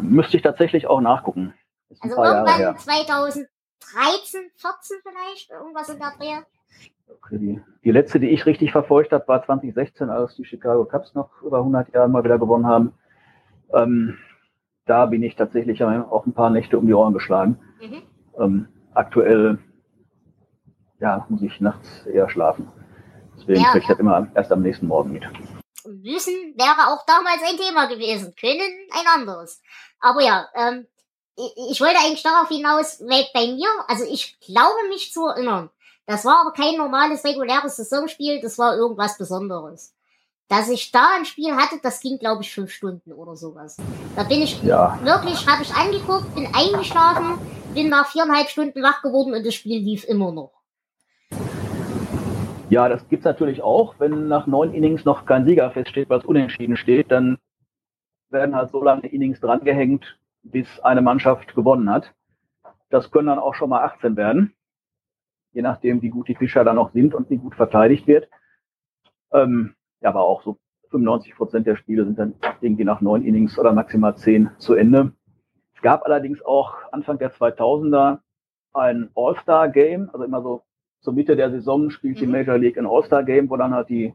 [0.00, 1.54] Müsste ich tatsächlich auch nachgucken.
[2.00, 3.48] Also irgendwann 2013,
[4.56, 6.42] 14 vielleicht, irgendwas in der Dreh.
[7.08, 11.14] Okay, die, die letzte, die ich richtig verfolgt habe, war 2016, als die Chicago Cubs
[11.14, 12.92] noch über 100 Jahre mal wieder gewonnen haben.
[13.72, 14.16] Ähm,
[14.86, 17.58] da bin ich tatsächlich auch ein paar Nächte um die Ohren geschlagen.
[17.80, 18.02] Mhm.
[18.38, 19.58] Ähm, aktuell
[21.00, 22.68] ja, muss ich nachts eher schlafen.
[23.36, 25.26] Deswegen ja, kriege ich das immer erst am nächsten Morgen mit.
[25.84, 29.60] Wissen wäre auch damals ein Thema gewesen, können ein anderes.
[30.00, 30.86] Aber ja, ähm,
[31.36, 35.70] ich, ich wollte eigentlich darauf hinaus, weil bei mir, also ich glaube mich zu erinnern,
[36.06, 39.94] das war aber kein normales, reguläres Saisonspiel, das war irgendwas Besonderes.
[40.48, 43.76] Dass ich da ein Spiel hatte, das ging, glaube ich, fünf Stunden oder sowas.
[44.16, 44.98] Da bin ich ja.
[45.04, 47.38] wirklich, habe ich angeguckt, bin eingeschlafen,
[47.72, 50.59] bin nach viereinhalb Stunden wach geworden und das Spiel lief immer noch.
[52.70, 53.96] Ja, das gibt's natürlich auch.
[53.98, 57.38] Wenn nach neun Innings noch kein Sieger feststeht, weil es unentschieden steht, dann
[58.30, 62.14] werden halt so lange Innings drangehängt, bis eine Mannschaft gewonnen hat.
[62.88, 64.54] Das können dann auch schon mal 18 werden,
[65.52, 68.28] je nachdem, wie gut die Fischer dann noch sind und wie gut verteidigt wird.
[69.32, 70.56] Ähm, ja, aber auch so
[70.90, 75.12] 95 Prozent der Spiele sind dann irgendwie nach neun Innings oder maximal zehn zu Ende.
[75.74, 78.20] Es gab allerdings auch Anfang der 2000er
[78.74, 80.62] ein All-Star-Game, also immer so
[81.00, 82.32] zur Mitte der Saison spielt die mhm.
[82.32, 84.14] Major League ein All-Star-Game, wo dann halt die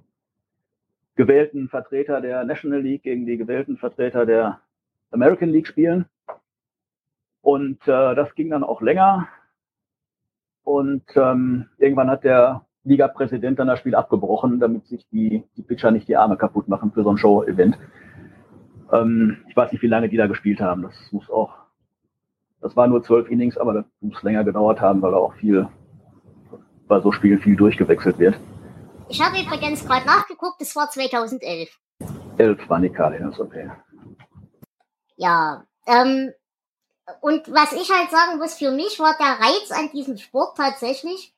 [1.15, 4.59] gewählten Vertreter der National League gegen die gewählten Vertreter der
[5.11, 6.05] American League spielen.
[7.41, 9.27] Und äh, das ging dann auch länger.
[10.63, 15.91] Und ähm, irgendwann hat der Liga-Präsident dann das Spiel abgebrochen, damit sich die, die Pitcher
[15.91, 17.77] nicht die Arme kaputt machen für so ein Show-Event.
[18.91, 20.83] Ähm, ich weiß nicht, wie lange die da gespielt haben.
[20.83, 21.55] Das muss auch,
[22.61, 25.67] das waren nur zwölf Innings, aber das muss länger gedauert haben, weil da auch viel,
[26.87, 28.35] bei so Spielen viel durchgewechselt wird.
[29.09, 31.69] Ich habe übrigens gerade nachgeguckt, es war 2011.
[32.37, 33.71] Elf waren die Cardinals, okay.
[35.15, 36.31] Ja, ähm,
[37.21, 41.33] und was ich halt sagen muss, für mich war der Reiz an diesem Sport tatsächlich,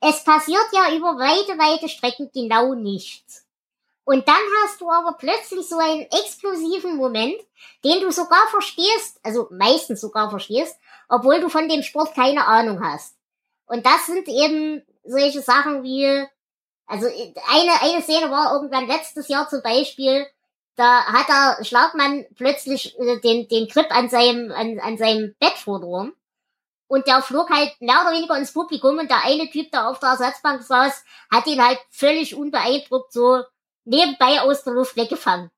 [0.00, 3.46] es passiert ja über weite, weite Strecken genau nichts.
[4.04, 7.36] Und dann hast du aber plötzlich so einen explosiven Moment,
[7.84, 12.84] den du sogar verstehst, also meistens sogar verstehst, obwohl du von dem Sport keine Ahnung
[12.84, 13.13] hast.
[13.66, 16.06] Und das sind eben solche Sachen wie,
[16.86, 20.26] also eine, eine Szene war irgendwann letztes Jahr zum Beispiel,
[20.76, 25.52] da hat der Schlagmann plötzlich äh, den, den Grip an seinem, an, an seinem Bett
[25.52, 26.12] vordrum.
[26.86, 30.00] Und der flog halt mehr oder weniger ins Publikum und der eine Typ, der auf
[30.00, 33.42] der Ersatzbank saß, hat ihn halt völlig unbeeindruckt so
[33.84, 35.50] nebenbei aus der Luft weggefangen.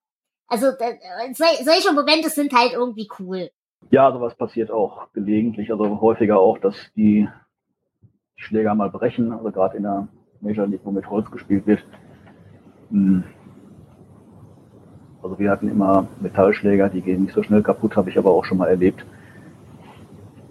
[0.49, 3.51] Also äh, solche Momente sind halt irgendwie cool.
[3.91, 7.29] Ja, sowas passiert auch gelegentlich, also häufiger auch, dass die
[8.37, 10.09] Schläger mal brechen, also gerade in der
[10.41, 11.85] Major League, wo mit Holz gespielt wird.
[12.91, 13.25] Hm.
[15.23, 18.45] Also wir hatten immer Metallschläger, die gehen nicht so schnell kaputt, habe ich aber auch
[18.45, 19.05] schon mal erlebt.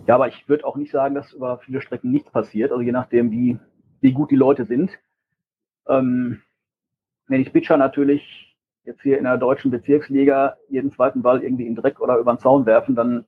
[0.07, 2.71] Ja, aber ich würde auch nicht sagen, dass über viele Strecken nichts passiert.
[2.71, 3.57] Also je nachdem, wie,
[4.01, 4.91] wie gut die Leute sind.
[5.87, 6.41] Ähm,
[7.27, 11.75] wenn ich Pitcher natürlich jetzt hier in der deutschen Bezirksliga jeden zweiten Ball irgendwie in
[11.75, 13.25] Dreck oder über den Zaun werfen, dann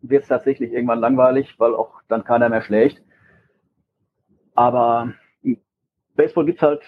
[0.00, 3.02] wird es tatsächlich irgendwann langweilig, weil auch dann keiner mehr schlägt.
[4.54, 5.12] Aber
[5.42, 5.58] im
[6.14, 6.82] Baseball gibt's halt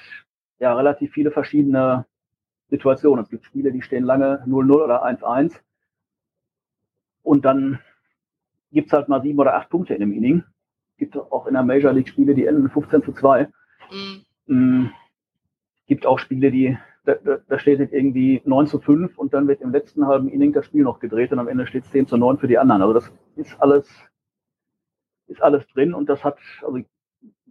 [0.59, 2.07] ja relativ viele verschiedene
[2.71, 3.25] Situationen.
[3.25, 5.61] Es gibt Spiele, die stehen lange 0-0 oder 1-1.
[7.23, 7.81] Und dann
[8.71, 10.45] gibt's halt mal sieben oder acht Punkte in einem Inning.
[10.99, 13.49] Gibt auch in der Major League Spiele, die enden 15 zu 2.
[13.91, 14.25] Mhm.
[14.47, 14.91] Mm,
[15.87, 19.61] gibt auch Spiele, die, da, da steht jetzt irgendwie 9 zu 5 und dann wird
[19.61, 22.17] im letzten halben Inning das Spiel noch gedreht und am Ende steht es 10 zu
[22.17, 22.83] 9 für die anderen.
[22.83, 23.89] Also das ist alles,
[25.27, 26.81] ist alles drin und das hat, also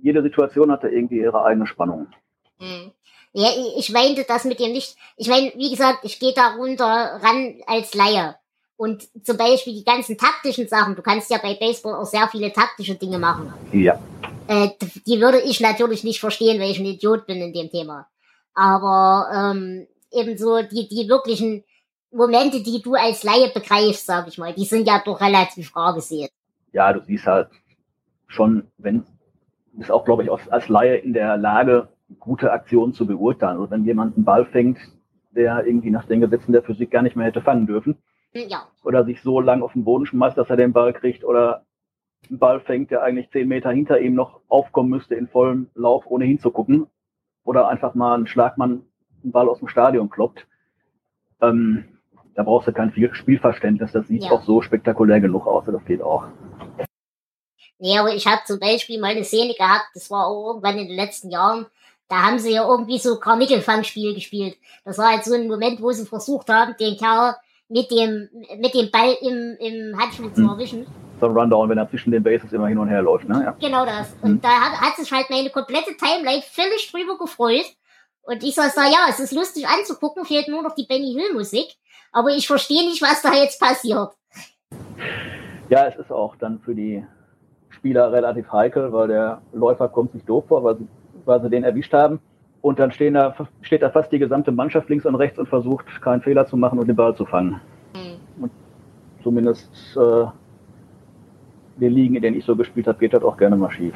[0.05, 2.07] jede Situation hat da irgendwie ihre eigene Spannung.
[2.59, 2.91] Mhm.
[3.33, 4.95] Ja, ich meinte das mit dem nicht.
[5.17, 8.35] Ich meine, wie gesagt, ich gehe da runter ran als Laie.
[8.77, 12.53] Und zum Beispiel die ganzen taktischen Sachen, du kannst ja bei Baseball auch sehr viele
[12.53, 13.51] taktische Dinge machen.
[13.71, 13.99] Ja.
[14.47, 14.69] Äh,
[15.07, 18.07] die würde ich natürlich nicht verstehen, weil ich ein Idiot bin in dem Thema.
[18.53, 21.63] Aber ähm, eben so die, die wirklichen
[22.11, 25.95] Momente, die du als Laie begreifst, sag ich mal, die sind ja doch relativ rar
[25.95, 26.29] gesehen.
[26.73, 27.49] Ja, du siehst halt
[28.27, 29.03] schon, wenn,
[29.77, 33.57] bist auch, glaube ich, als Laie in der Lage, gute Aktionen zu beurteilen.
[33.57, 34.77] Also wenn jemand einen Ball fängt,
[35.31, 37.97] der irgendwie nach den Gesetzen der Physik gar nicht mehr hätte fangen dürfen.
[38.33, 38.67] Ja.
[38.83, 41.65] Oder sich so lang auf den Boden schmeißt, dass er den Ball kriegt oder
[42.29, 46.05] einen Ball fängt, der eigentlich zehn Meter hinter ihm noch aufkommen müsste in vollem Lauf,
[46.07, 46.87] ohne hinzugucken
[47.43, 48.83] oder einfach mal ein Schlagmann
[49.23, 50.47] einen Ball aus dem Stadion kloppt.
[51.41, 51.85] Ähm,
[52.33, 53.91] da brauchst du kein viel Spielverständnis.
[53.93, 54.31] Das sieht ja.
[54.31, 55.65] auch so spektakulär genug aus.
[55.65, 56.27] Das geht auch.
[57.79, 60.87] Nee, aber ich habe zum Beispiel mal eine Szene gehabt, das war auch irgendwann in
[60.87, 61.65] den letzten Jahren,
[62.07, 64.57] da haben sie ja irgendwie so Karnickelfangspiel gespielt.
[64.85, 67.35] Das war halt so ein Moment, wo sie versucht haben, den Kerl
[67.67, 70.49] mit dem, mit dem Ball im, im Handschuh zu hm.
[70.49, 70.87] erwischen
[71.19, 73.27] so ein Rundown, wenn er zwischen den Bases immer hin und her läuft.
[73.27, 73.41] Ne?
[73.43, 73.55] Ja.
[73.59, 74.13] Genau das.
[74.21, 74.41] Und mhm.
[74.41, 77.65] da hat, hat sich halt meine komplette Timeline völlig drüber gefreut.
[78.23, 81.33] Und ich saß da, ja, es ist lustig anzugucken, fehlt nur noch die Benny Hill
[81.33, 81.75] Musik.
[82.11, 84.13] Aber ich verstehe nicht, was da jetzt passiert.
[85.69, 87.05] Ja, es ist auch dann für die
[87.85, 90.87] Spieler relativ heikel, weil der Läufer kommt sich doof vor, weil sie,
[91.25, 92.19] weil sie den erwischt haben.
[92.61, 95.85] Und dann stehen da, steht da fast die gesamte Mannschaft links und rechts und versucht,
[96.01, 97.61] keinen Fehler zu machen und den Ball zu fangen.
[97.93, 98.41] Mhm.
[98.41, 98.51] Und
[99.21, 100.25] zumindest äh,
[101.79, 103.93] den Ligen, in denen ich so gespielt habe, geht das auch gerne mal schief.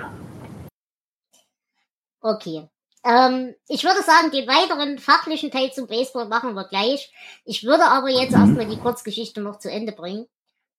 [2.21, 2.69] Okay.
[3.03, 7.11] Ähm, ich würde sagen, den weiteren fachlichen Teil zum Baseball machen wir gleich.
[7.43, 8.41] Ich würde aber jetzt mhm.
[8.41, 10.27] erstmal die Kurzgeschichte noch zu Ende bringen.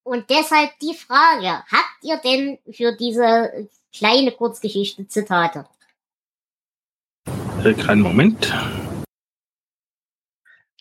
[0.02, 5.66] Und deshalb die Frage, habt ihr denn für diese kleine Kurzgeschichte Zitate?
[7.64, 8.52] Äh, keinen Moment.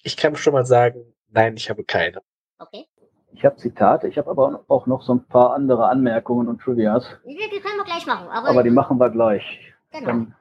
[0.03, 2.21] Ich kann schon mal sagen, nein, ich habe keine.
[2.57, 2.87] Okay.
[3.33, 7.05] Ich habe Zitate, ich habe aber auch noch so ein paar andere Anmerkungen und Trivias.
[7.25, 8.27] Die, die können wir gleich machen.
[8.29, 9.43] Aber, aber die machen wir gleich.
[9.91, 10.05] Genau.
[10.05, 10.35] Dann,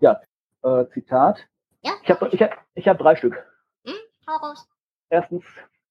[0.00, 0.20] ja,
[0.62, 1.46] äh, Zitat.
[1.82, 1.92] Ja?
[2.02, 3.34] Ich habe ich hab, ich hab drei Stück.
[3.84, 3.94] Hm,
[4.28, 4.68] hau raus.
[5.10, 5.44] Erstens,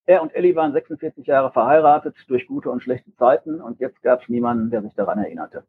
[0.08, 4.24] er und Ellie waren 46 Jahre verheiratet durch gute und schlechte Zeiten und jetzt gab
[4.24, 5.64] es niemanden, der sich daran erinnerte.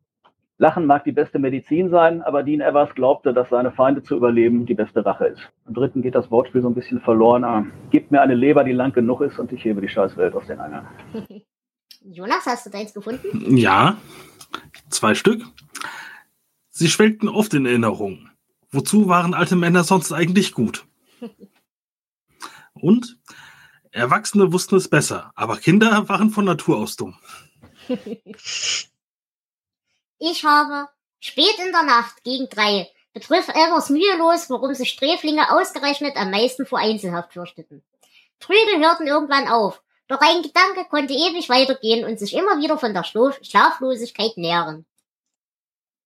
[0.61, 4.67] Lachen mag die beste Medizin sein, aber Dean Evers glaubte, dass seine Feinde zu überleben
[4.67, 5.41] die beste Rache ist.
[5.67, 7.45] Im dritten geht das Wortspiel so ein bisschen verloren.
[7.45, 10.47] Ah, gib mir eine Leber, die lang genug ist und ich hebe die Scheißwelt aus
[10.47, 10.87] den Angeln.
[12.03, 13.57] Jonas, hast du deins gefunden?
[13.57, 13.99] Ja,
[14.89, 15.43] zwei Stück.
[16.71, 18.31] Sie schwelgten oft in Erinnerungen.
[18.71, 20.87] Wozu waren alte Männer sonst eigentlich gut?
[22.75, 23.19] Und
[23.99, 27.19] Erwachsene wussten es besser, aber Kinder waren von Natur aus dumm.
[30.21, 30.89] Ich habe
[31.21, 36.67] spät in der Nacht gegen drei betrifft Elvers mühelos, warum sich Sträflinge ausgerechnet am meisten
[36.67, 37.85] vor Einzelhaft fürchteten.
[38.41, 42.95] Trüge hörten irgendwann auf, doch ein Gedanke konnte ewig weitergehen und sich immer wieder von
[42.95, 44.87] der Schlaflosigkeit nähren.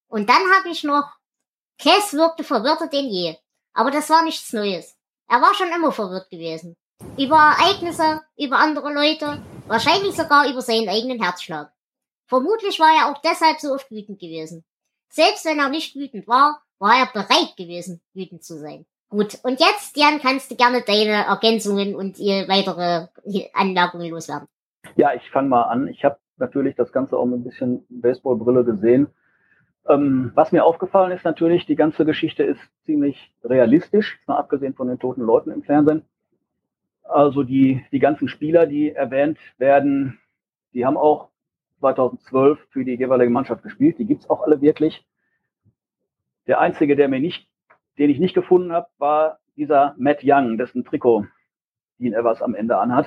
[0.08, 1.10] Und dann habe ich noch,
[1.78, 3.36] Cass wirkte verwirrter denn je,
[3.72, 4.96] aber das war nichts Neues.
[5.28, 6.76] Er war schon immer verwirrt gewesen.
[7.18, 11.72] Über Ereignisse, über andere Leute, wahrscheinlich sogar über seinen eigenen Herzschlag.
[12.26, 14.64] Vermutlich war er auch deshalb so oft wütend gewesen.
[15.08, 18.86] Selbst wenn er nicht wütend war, war er bereit gewesen, wütend zu sein.
[19.10, 23.08] Gut, und jetzt, Jan, kannst du gerne deine Ergänzungen und weitere
[23.52, 24.48] Anmerkungen loswerden.
[24.96, 25.86] Ja, ich fange mal an.
[25.88, 29.08] Ich habe natürlich das Ganze auch mit ein bisschen Baseballbrille gesehen.
[29.88, 34.88] Ähm, was mir aufgefallen ist natürlich, die ganze Geschichte ist ziemlich realistisch, mal abgesehen von
[34.88, 36.06] den toten Leuten im Fernsehen.
[37.12, 40.18] Also die, die ganzen Spieler, die erwähnt werden,
[40.72, 41.28] die haben auch
[41.80, 43.98] 2012 für die jeweilige Mannschaft gespielt.
[43.98, 45.04] Die gibt's auch alle wirklich.
[46.46, 47.48] Der einzige, der mir nicht,
[47.98, 51.26] den ich nicht gefunden habe, war dieser Matt Young, dessen Trikot
[51.98, 53.06] Dean Evers am Ende anhat.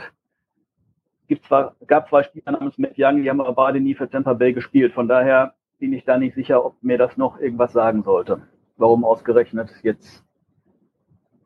[1.27, 4.33] Gibt zwar, gab zwei Spieler namens Matt Young, die haben aber beide nie für Tampa
[4.33, 4.93] Bay gespielt.
[4.93, 8.41] Von daher bin ich da nicht sicher, ob mir das noch irgendwas sagen sollte.
[8.77, 10.23] Warum ausgerechnet jetzt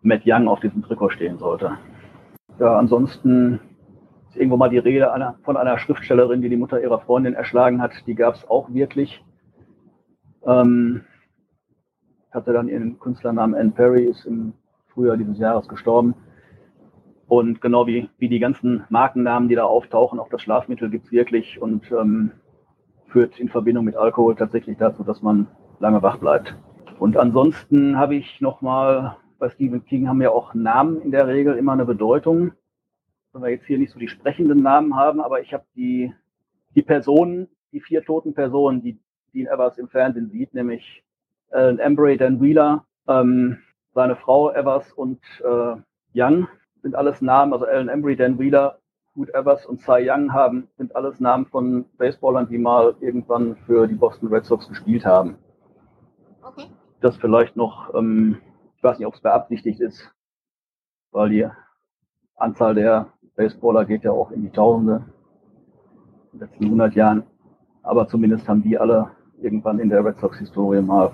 [0.02, 1.78] Matt Young auf diesem Trikot stehen sollte.
[2.60, 3.60] Ja, ansonsten
[4.30, 7.82] ist irgendwo mal die Rede einer, von einer Schriftstellerin, die die Mutter ihrer Freundin erschlagen
[7.82, 7.92] hat.
[8.06, 9.24] Die gab es auch wirklich.
[10.46, 11.06] Ähm,
[12.32, 14.54] hatte dann ihren Künstlernamen Anne Perry, ist im
[14.88, 16.16] Frühjahr dieses Jahres gestorben.
[17.28, 21.62] Und genau wie, wie die ganzen Markennamen, die da auftauchen, auch das Schlafmittel gibt's wirklich
[21.62, 22.32] und ähm,
[23.08, 25.48] führt in Verbindung mit Alkohol tatsächlich dazu, dass man
[25.80, 26.56] lange wach bleibt.
[27.00, 31.56] Und ansonsten habe ich nochmal, bei Stephen King haben ja auch Namen in der Regel
[31.56, 32.52] immer eine Bedeutung.
[33.32, 36.14] Wenn wir jetzt hier nicht so die sprechenden Namen haben, aber ich habe die,
[36.76, 39.00] die Personen, die vier toten Personen, die
[39.34, 41.04] Dean Evers im Fernsehen sieht, nämlich
[41.52, 43.60] Alan Embry, Dan Wheeler, ähm,
[43.94, 45.76] seine Frau Evers und äh,
[46.14, 46.48] Young
[46.82, 48.80] sind alles Namen, also Alan Embry, Dan Wheeler,
[49.16, 53.88] Hoot Evers und Cy Young haben, sind alles Namen von Baseballern, die mal irgendwann für
[53.88, 55.38] die Boston Red Sox gespielt haben.
[56.42, 56.66] Okay.
[57.02, 58.38] Das vielleicht noch, ähm,
[58.80, 60.10] ich weiß nicht, ob es beabsichtigt ist,
[61.12, 61.46] weil die
[62.38, 65.04] Anzahl der Baseballer geht ja auch in die Tausende
[66.32, 67.24] in den letzten 100 Jahren.
[67.84, 69.12] Aber zumindest haben die alle
[69.42, 71.12] irgendwann in der Red Sox-Historie mal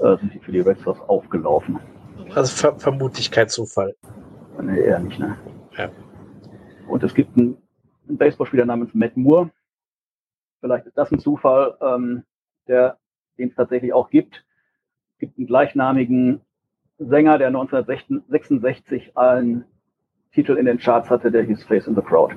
[0.00, 1.78] äh, sind die für die Red Sox aufgelaufen.
[2.34, 3.94] Also ver vermutlich kein Zufall.
[4.62, 5.36] Nee, eher nicht, ne?
[5.76, 5.90] Ja.
[6.88, 7.58] Und es gibt einen,
[8.08, 9.50] einen Baseballspieler namens Matt Moore.
[10.60, 12.24] Vielleicht ist das ein Zufall, ähm,
[12.68, 12.96] der
[13.36, 14.45] den es tatsächlich auch gibt.
[15.16, 16.42] Es gibt einen gleichnamigen
[16.98, 19.64] Sänger, der 1966 einen
[20.34, 22.36] Titel in den Charts hatte, der hieß Face in the Crowd.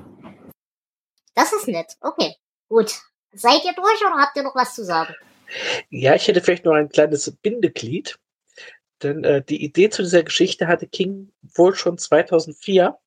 [1.35, 1.97] Das ist nett.
[1.99, 2.35] Okay,
[2.69, 2.97] gut.
[3.33, 5.13] Seid ihr durch oder habt ihr noch was zu sagen?
[5.89, 8.17] Ja, ich hätte vielleicht noch ein kleines Bindeglied.
[9.03, 12.97] Denn äh, die Idee zu dieser Geschichte hatte King wohl schon 2004.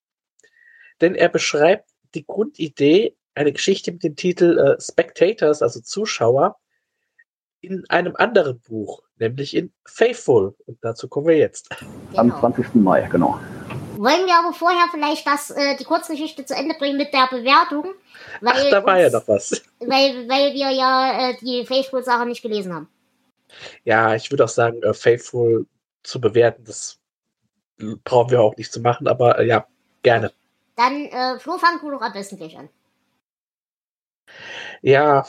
[1.00, 6.58] Denn er beschreibt die Grundidee, eine Geschichte mit dem Titel äh, Spectators, also Zuschauer,
[7.62, 10.54] in einem anderen Buch, nämlich in Faithful.
[10.66, 11.70] Und dazu kommen wir jetzt.
[12.16, 12.40] Am Genau.
[12.40, 12.74] 20.
[12.74, 13.38] Mai, genau.
[13.96, 17.84] Wollen wir aber vorher vielleicht das, äh, die Kurzgeschichte zu Ende bringen mit der Bewertung?
[18.40, 19.62] Weil Ach, da war ja uns- noch was.
[19.80, 22.88] Weil, weil wir ja äh, die Facebook-Sache nicht gelesen haben.
[23.84, 25.66] Ja, ich würde auch sagen, äh, Faithful
[26.02, 26.98] zu bewerten, das
[28.04, 29.66] brauchen wir auch nicht zu machen, aber äh, ja,
[30.02, 30.32] gerne.
[30.76, 32.68] Dann, äh, Flo, fang du doch am besten gleich an.
[34.80, 35.26] Ja,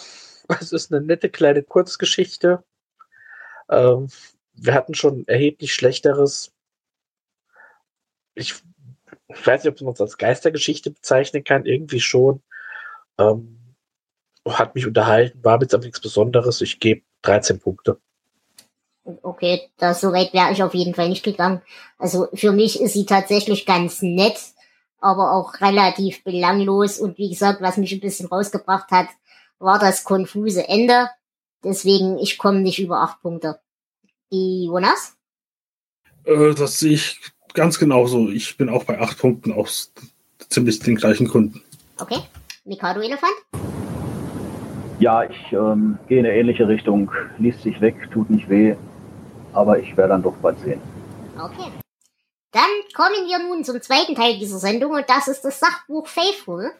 [0.60, 2.64] es ist eine nette kleine Kurzgeschichte.
[3.70, 4.08] Ähm,
[4.54, 6.52] wir hatten schon erheblich Schlechteres.
[8.36, 8.56] Ich
[9.28, 12.42] weiß nicht, ob man es als Geistergeschichte bezeichnen kann, irgendwie schon.
[13.18, 13.60] Ähm,
[14.48, 16.62] hat mich unterhalten, war aber nichts Besonderes.
[16.62, 18.00] Ich gebe 13 Punkte.
[19.22, 21.62] Okay, das so weit wäre ich auf jeden Fall nicht gegangen.
[21.98, 24.40] Also für mich ist sie tatsächlich ganz nett,
[25.00, 27.00] aber auch relativ belanglos.
[27.00, 29.08] Und wie gesagt, was mich ein bisschen rausgebracht hat,
[29.64, 31.10] war das konfuse Ende.
[31.64, 33.60] Deswegen, ich komme nicht über acht Punkte.
[34.32, 35.16] Die Jonas?
[36.26, 37.20] Äh, das sehe ich
[37.54, 38.30] ganz genauso.
[38.30, 39.94] Ich bin auch bei acht Punkten aus
[40.50, 41.64] ziemlich den gleichen Gründen.
[42.00, 42.20] Okay.
[42.66, 43.34] Mikado Elefant?
[45.00, 47.12] Ja, ich ähm, gehe in eine ähnliche Richtung.
[47.38, 48.76] Liest sich weg, tut nicht weh,
[49.54, 50.82] aber ich werde dann doch bald sehen.
[51.38, 51.72] Okay.
[52.52, 56.72] Dann kommen wir nun zum zweiten Teil dieser Sendung und das ist das Sachbuch Faithful.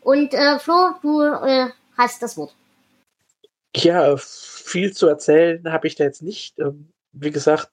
[0.00, 1.68] Und äh, Flo, du äh,
[2.00, 2.54] hast das Wort.
[3.76, 6.58] Ja, viel zu erzählen habe ich da jetzt nicht.
[6.58, 7.70] Ähm, wie gesagt,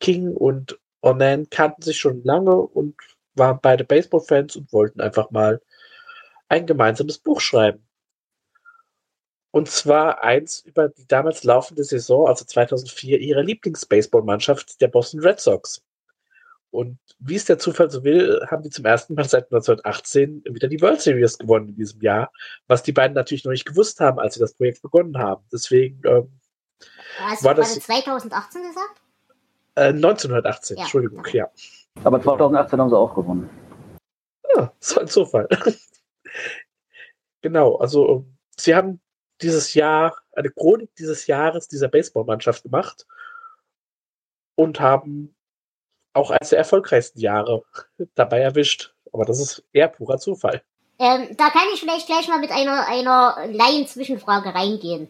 [0.00, 2.94] King und Onan kannten sich schon lange und
[3.34, 5.60] waren beide Baseball-Fans und wollten einfach mal
[6.48, 7.84] ein gemeinsames Buch schreiben.
[9.50, 15.40] Und zwar eins über die damals laufende Saison, also 2004, ihrer Lieblings-Baseball-Mannschaft, der Boston Red
[15.40, 15.82] Sox.
[16.70, 20.68] Und wie es der Zufall so will, haben die zum ersten Mal seit 1918 wieder
[20.68, 22.30] die World Series gewonnen in diesem Jahr,
[22.66, 25.44] was die beiden natürlich noch nicht gewusst haben, als sie das Projekt begonnen haben.
[25.50, 26.38] Deswegen ähm,
[27.20, 29.00] Hast war du das gerade 2018 gesagt?
[29.76, 30.82] äh, 1918, Ja.
[30.82, 31.50] Entschuldigung, ja.
[32.04, 33.48] Aber 2018 haben sie auch gewonnen.
[34.54, 35.48] Ja, das war ein Zufall.
[37.40, 38.26] genau, also
[38.58, 39.00] sie haben
[39.40, 43.06] dieses Jahr eine Chronik dieses Jahres dieser Baseballmannschaft gemacht
[44.56, 45.34] und haben
[46.12, 47.62] auch eines der erfolgreichsten Jahre
[48.14, 48.94] dabei erwischt.
[49.12, 50.62] Aber das ist eher purer Zufall.
[50.98, 55.08] Ähm, da kann ich vielleicht gleich mal mit einer, einer Laien-Zwischenfrage reingehen.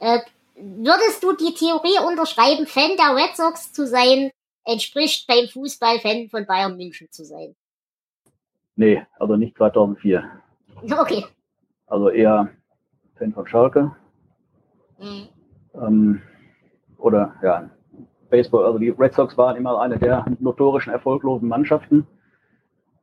[0.00, 0.18] Äh,
[0.56, 4.30] würdest du die Theorie unterschreiben, Fan der Red Sox zu sein,
[4.64, 7.54] entspricht beim Fußball Fan von Bayern München zu sein?
[8.74, 10.28] Nee, also nicht 2004.
[10.90, 11.24] Okay.
[11.86, 12.50] Also eher
[13.16, 13.94] Fan von Schalke.
[14.98, 15.28] Mhm.
[15.74, 16.22] Ähm,
[16.98, 17.70] oder ja,
[18.32, 22.06] Baseball, also die Red Sox waren immer eine der notorischen erfolglosen Mannschaften.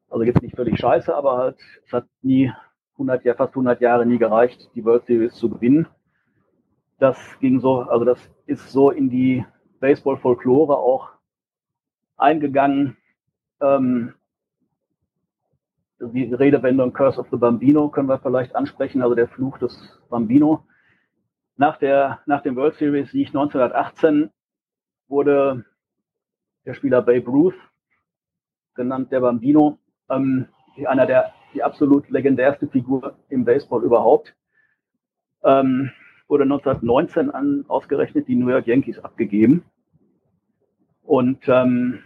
[0.10, 2.52] Also jetzt nicht völlig scheiße, aber halt, es hat nie
[2.94, 5.88] 100 Jahre, fast 100 Jahre nie gereicht, die World Series zu gewinnen.
[6.98, 9.46] Das ging so, also das ist so in die
[9.80, 11.10] Baseball-Folklore auch
[12.18, 12.98] eingegangen.
[13.62, 14.16] Ähm,
[16.00, 20.66] die Redewendung Curse of the Bambino können wir vielleicht ansprechen, also der Fluch des Bambino.
[21.56, 24.32] Nach, der, nach dem World Series Sieg 1918
[25.10, 25.66] wurde
[26.66, 27.56] der Spieler Babe Ruth,
[28.76, 29.78] genannt der Bambino,
[30.10, 30.48] ähm,
[30.86, 34.36] einer der die absolut legendärste Figur im Baseball überhaupt,
[35.44, 35.92] ähm,
[36.28, 39.64] wurde 1919 an ausgerechnet die New York Yankees abgegeben.
[41.02, 42.04] Und ähm,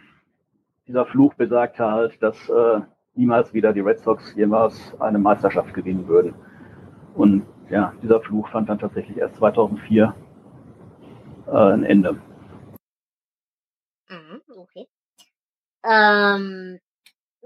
[0.87, 2.81] dieser Fluch besagte halt, dass äh,
[3.15, 6.33] niemals wieder die Red Sox jemals eine Meisterschaft gewinnen würden.
[7.15, 10.15] Und ja, dieser Fluch fand dann tatsächlich erst 2004
[11.47, 12.13] äh, ein Ende.
[14.09, 14.87] Mhm, okay.
[15.83, 16.79] Ähm,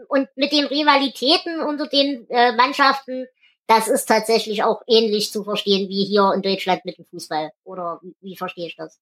[0.08, 3.26] und mit den Rivalitäten unter den äh, Mannschaften,
[3.68, 7.52] das ist tatsächlich auch ähnlich zu verstehen wie hier in Deutschland mit dem Fußball.
[7.64, 9.00] Oder wie, wie verstehe ich das?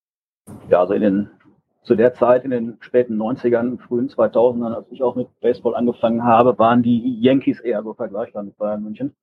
[0.69, 1.29] Ja, also in den,
[1.83, 6.23] zu der Zeit, in den späten 90ern, frühen 2000ern, als ich auch mit Baseball angefangen
[6.23, 9.15] habe, waren die Yankees eher so vergleichbar mit Bayern München.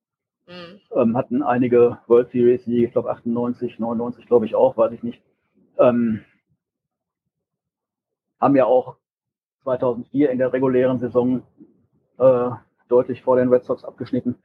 [0.47, 0.79] Mhm.
[0.95, 5.03] Ähm, hatten einige World Series Siege, ich glaube 98, 99 glaube ich auch, weiß ich
[5.03, 5.21] nicht.
[5.77, 6.23] Ähm,
[8.39, 8.97] haben ja auch
[9.63, 11.41] 2004 in der regulären Saison
[12.19, 12.49] äh,
[12.89, 14.35] deutlich vor den Red Sox abgeschnitten.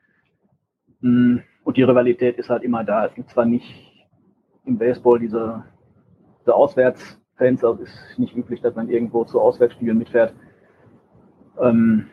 [1.01, 3.07] Mm, Und die Rivalität ist halt immer da.
[3.07, 3.67] Es gibt zwar nicht
[4.65, 5.65] im Baseball diese,
[6.41, 10.33] diese Auswärtsfans, also es ist nicht üblich, dass man irgendwo zu Auswärtsspielen mitfährt.
[11.61, 12.07] Ähm,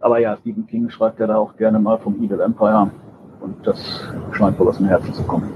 [0.00, 2.90] aber ja, Stephen King schreibt ja da auch gerne mal vom Evil Empire
[3.40, 5.50] und das scheint wohl aus dem Herzen zu kommen.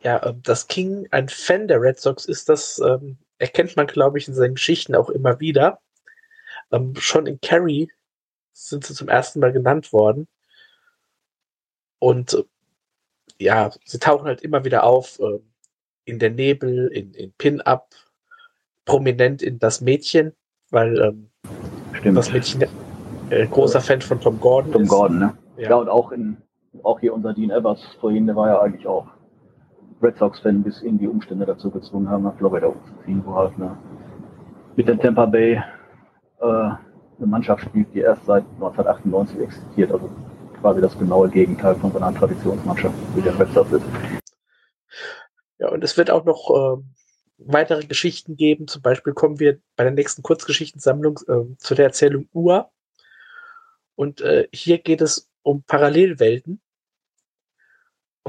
[0.00, 4.18] Ja, ähm, dass King ein Fan der Red Sox ist, das ähm, erkennt man, glaube
[4.18, 5.80] ich, in seinen Geschichten auch immer wieder.
[6.72, 7.90] Ähm, schon in Carrie
[8.52, 10.26] sind sie zum ersten Mal genannt worden.
[11.98, 12.44] Und äh,
[13.38, 15.38] ja, sie tauchen halt immer wieder auf äh,
[16.04, 17.94] in der Nebel, in, in Pin-Up,
[18.84, 20.32] prominent in das Mädchen,
[20.70, 21.30] weil ähm,
[22.14, 22.64] das Mädchen
[23.30, 24.88] äh, großer Fan von Tom Gordon Tom ist.
[24.88, 25.38] Gordon, ne?
[25.56, 25.70] Ja.
[25.70, 26.36] Ja, und auch in
[26.82, 29.08] auch hier unser Dean Evers vorhin, der war ja eigentlich auch
[30.02, 33.76] Red Sox-Fan, bis ihn die Umstände dazu gezwungen haben, nach Florida umzuziehen, wo halt ne,
[34.76, 35.62] mit den Tampa Bay
[36.40, 40.10] äh, eine Mannschaft spielt, die erst seit 1998 existiert, also
[40.60, 43.86] quasi das genaue Gegenteil von so einer Traditionsmannschaft, wie der Red Sox ist.
[45.58, 46.90] Ja, und es wird auch noch ähm,
[47.38, 48.68] weitere Geschichten geben.
[48.68, 52.70] Zum Beispiel kommen wir bei der nächsten Kurzgeschichtensammlung ähm, zu der Erzählung Ur.
[53.94, 56.60] Und äh, hier geht es um Parallelwelten.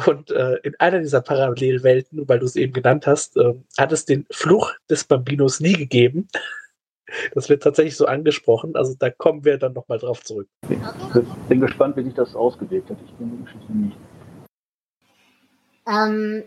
[0.06, 4.06] Und äh, in einer dieser Parallelwelten, weil du es eben genannt hast, äh, hat es
[4.06, 6.28] den Fluch des Bambinos nie gegeben.
[7.34, 8.76] Das wird tatsächlich so angesprochen.
[8.76, 10.48] Also da kommen wir dann nochmal drauf zurück.
[10.70, 10.78] Ich
[11.50, 12.98] bin gespannt, wie sich das ausgewirkt hat.
[13.04, 13.98] Ich die Geschichte nicht.
[15.88, 16.44] Ähm,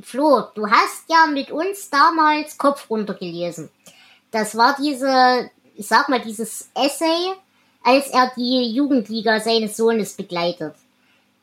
[0.00, 3.70] Flo, du hast ja mit uns damals Kopf runtergelesen.
[4.30, 7.32] Das war diese, ich sag mal, dieses Essay,
[7.82, 10.74] als er die Jugendliga seines Sohnes begleitet.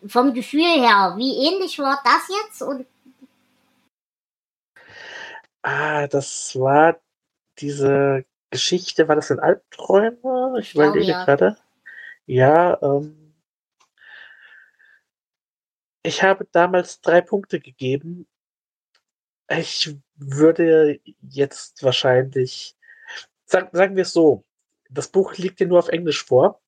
[0.07, 2.61] Vom Gefühl her, wie ähnlich war das jetzt?
[2.61, 2.85] Und
[5.63, 6.99] Ah, das war
[7.59, 10.55] diese Geschichte, war das in Albträume?
[10.59, 11.25] Ich überlege ja.
[11.25, 11.57] gerade.
[12.25, 13.35] Ja, ähm,
[16.03, 18.27] ich habe damals drei Punkte gegeben.
[19.49, 22.75] Ich würde jetzt wahrscheinlich,
[23.45, 24.43] sag, sagen wir es so,
[24.89, 26.59] das Buch liegt dir nur auf Englisch vor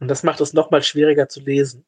[0.00, 1.86] und das macht es nochmal schwieriger zu lesen,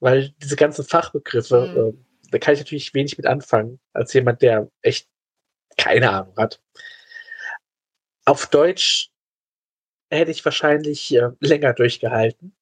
[0.00, 1.80] weil diese ganzen Fachbegriffe, Mhm.
[1.80, 5.08] ähm, da kann ich natürlich wenig mit anfangen, als jemand, der echt
[5.76, 6.60] keine Ahnung hat.
[8.24, 9.10] Auf Deutsch
[10.10, 12.54] hätte ich wahrscheinlich äh, länger durchgehalten.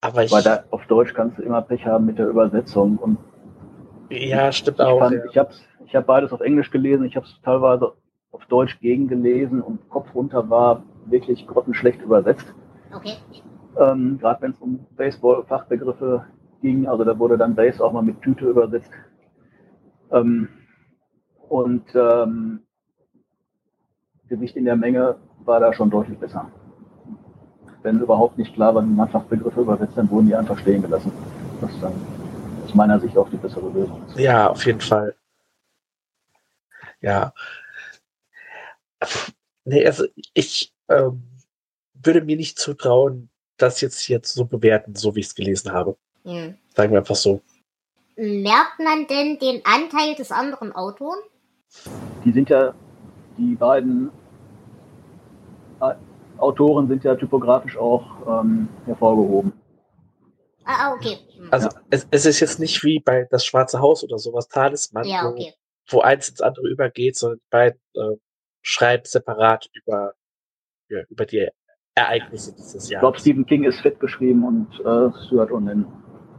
[0.00, 2.98] Aber ich, Weil da auf Deutsch kannst du immer Pech haben mit der Übersetzung.
[2.98, 3.18] Und
[4.10, 4.98] ja, stimmt ich, auch.
[5.00, 5.24] fand, ja.
[5.30, 5.54] ich habe
[5.86, 7.92] ich hab beides auf Englisch gelesen, ich habe es teilweise
[8.30, 12.46] auf Deutsch gegengelesen und Kopf runter war wirklich grottenschlecht übersetzt.
[12.94, 13.16] okay.
[13.76, 16.24] Ähm, Gerade wenn es um Baseball-Fachbegriffe
[16.62, 18.90] ging, also da wurde dann Base auch mal mit Tüte übersetzt.
[20.10, 20.48] Ähm,
[21.48, 22.60] und ähm,
[24.28, 26.50] Gewicht in der Menge war da schon deutlich besser.
[27.82, 31.12] Wenn überhaupt nicht klar war, wie man Fachbegriffe übersetzt, dann wurden die einfach stehen gelassen.
[31.60, 31.94] Das ist dann
[32.64, 34.02] aus meiner Sicht auch die bessere Lösung.
[34.16, 35.14] Ja, auf jeden Fall.
[37.00, 37.32] Ja.
[39.64, 41.22] Nee, also ich ähm,
[41.94, 45.96] würde mir nicht zutrauen, das jetzt jetzt so bewerten, so wie ich es gelesen habe.
[46.24, 46.56] Hm.
[46.74, 47.40] Sagen wir einfach so.
[48.16, 51.18] Merkt man denn den Anteil des anderen Autoren?
[52.24, 52.74] Die sind ja,
[53.36, 54.10] die beiden
[55.80, 55.94] äh,
[56.38, 59.52] Autoren sind ja typografisch auch ähm, hervorgehoben.
[60.64, 61.18] Ah, ah, okay.
[61.36, 61.48] Hm.
[61.50, 65.24] Also es, es ist jetzt nicht wie bei Das Schwarze Haus oder sowas, Talisman, ja,
[65.24, 65.54] wo, okay.
[65.88, 68.16] wo eins ins andere übergeht, sondern beide äh,
[68.62, 70.14] schreiben separat über,
[70.88, 71.48] ja, über die
[71.98, 73.18] Ereignisse dieses Ich glaube.
[73.18, 75.86] Stephen King ist fett geschrieben und äh, Stuart Onen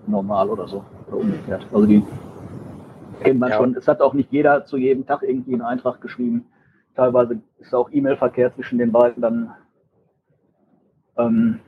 [0.07, 0.83] normal oder so.
[1.07, 1.65] Oder umgekehrt.
[1.73, 2.03] Also die
[3.21, 3.57] kennt man Ja.
[3.57, 3.75] schon.
[3.75, 6.45] Es hat auch nicht jeder zu jedem Tag irgendwie einen Eintrag geschrieben.
[6.95, 9.53] Teilweise ist auch E-Mail-Verkehr zwischen den beiden dann
[11.17, 11.59] ähm,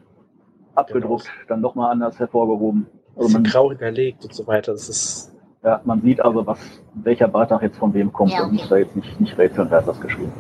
[0.76, 2.88] abgedruckt, dann nochmal anders hervorgehoben.
[3.16, 4.72] Also man, grau hinterlegt und so weiter.
[4.72, 6.60] Das ist, ja, man sieht also, was,
[6.96, 8.56] welcher Beitrag jetzt von wem kommt Ja, und okay.
[8.56, 10.32] muss da jetzt nicht, nicht rätseln, wer hat das geschrieben.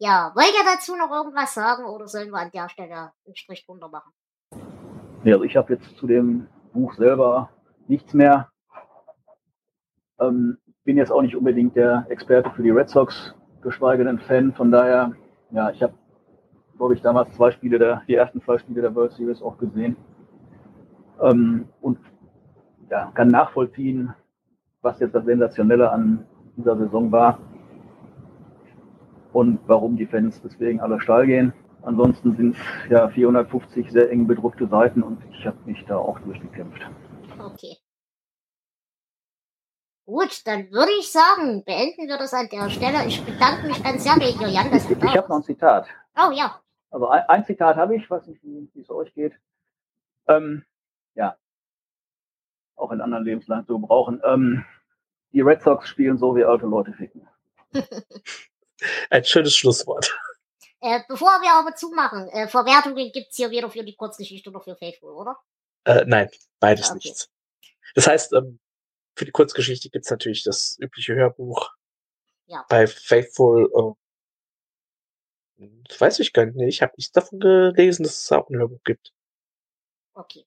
[0.00, 3.66] Ja, wollt ihr dazu noch irgendwas sagen oder sollen wir an der Stelle einen Strich
[3.66, 4.12] drunter machen?
[5.24, 7.50] Ja, also ich habe jetzt zu dem Buch selber
[7.88, 8.48] nichts mehr.
[10.20, 14.52] Ähm, bin jetzt auch nicht unbedingt der Experte für die Red Sox, geschweige denn Fan.
[14.52, 15.14] Von daher,
[15.50, 15.94] ja, ich habe,
[16.76, 19.96] glaube ich, damals zwei Spiele der, die ersten zwei Spiele der World Series auch gesehen.
[21.20, 21.98] Ähm, und
[22.88, 24.14] ja, kann nachvollziehen,
[24.80, 26.24] was jetzt das Sensationelle an
[26.56, 27.40] dieser Saison war
[29.38, 31.52] und warum die Fans deswegen alle steil gehen.
[31.82, 36.18] Ansonsten sind es ja 450 sehr eng bedruckte Seiten und ich habe mich da auch
[36.18, 36.82] durchgekämpft.
[37.38, 37.76] Okay.
[40.06, 43.06] Gut, dann würde ich sagen, beenden wir das an der Stelle.
[43.06, 45.44] Ich bedanke mich ganz sehr bei dir, Jan, dass du Ich, ich habe noch ein
[45.44, 45.86] Zitat.
[46.16, 46.60] Oh ja.
[46.90, 49.38] Also ein, ein Zitat habe ich, weiß nicht, wie es euch geht.
[50.26, 50.64] Ähm,
[51.14, 51.36] ja,
[52.74, 54.20] auch in anderen Lebenslagen zu gebrauchen.
[54.24, 54.64] Ähm,
[55.32, 57.28] die Red Sox spielen so, wie alte Leute ficken.
[59.10, 60.16] ein schönes Schlusswort.
[60.80, 64.76] Äh, bevor wir aber zumachen, äh, Verwertungen gibt's hier weder für die Kurzgeschichte noch für
[64.76, 65.36] Faithful, oder?
[65.84, 67.00] Äh, nein, beides Okay.
[67.02, 67.30] nichts.
[67.94, 68.60] Das heißt, ähm,
[69.16, 71.70] für die Kurzgeschichte gibt's natürlich das übliche Hörbuch.
[72.46, 72.64] Ja.
[72.68, 73.96] Bei Faithful,
[75.58, 76.54] äh, das weiß ich gar nicht.
[76.56, 79.12] Nee, Ich habe nichts davon gelesen, dass es auch ein Hörbuch gibt.
[80.14, 80.44] Okay.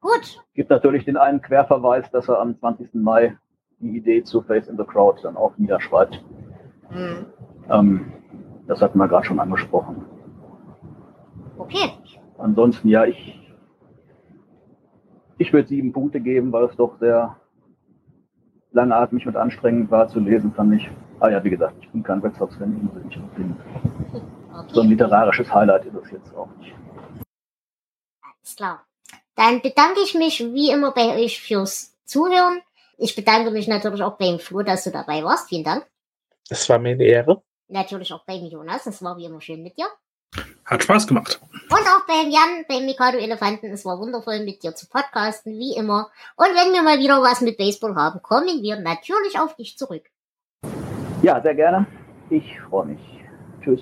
[0.00, 0.40] Gut.
[0.54, 3.02] Gibt natürlich den einen Querverweis, dass er am 20.
[3.02, 3.36] Mai
[3.80, 6.22] die Idee zu Face in the Crowd dann auch niederschreibt.
[6.90, 7.26] Hm.
[7.70, 8.12] Ähm,
[8.66, 10.04] das hatten wir gerade schon angesprochen.
[11.58, 11.92] Okay.
[12.38, 13.38] Ansonsten, ja, ich,
[15.38, 17.36] ich würde sieben Punkte geben, weil es doch sehr
[18.72, 20.90] langatmig und anstrengend war zu lesen, fand ich.
[21.20, 23.56] Ah ja, wie gesagt, ich bin kein Red Sox-Fan, ich muss nicht empfehlen.
[24.68, 24.88] So ein Okay.
[24.88, 26.74] literarisches Highlight ist es jetzt auch nicht.
[28.22, 28.84] Alles klar.
[29.34, 32.60] Dann bedanke ich mich wie immer bei euch fürs Zuhören.
[32.98, 35.48] Ich bedanke mich natürlich auch beim Flo, dass du dabei warst.
[35.48, 35.86] Vielen Dank.
[36.50, 37.42] Es war mir eine Ehre.
[37.68, 38.86] Natürlich auch beim Jonas.
[38.86, 39.86] Es war wie immer schön mit dir.
[40.64, 41.40] Hat Spaß gemacht.
[41.52, 43.66] Und auch beim Jan, beim Mikado Elefanten.
[43.70, 46.10] Es war wundervoll mit dir zu podcasten, wie immer.
[46.36, 50.04] Und wenn wir mal wieder was mit Baseball haben, kommen wir natürlich auf dich zurück.
[51.22, 51.86] Ja, sehr gerne.
[52.30, 53.00] Ich freue mich.
[53.62, 53.80] Tschüss.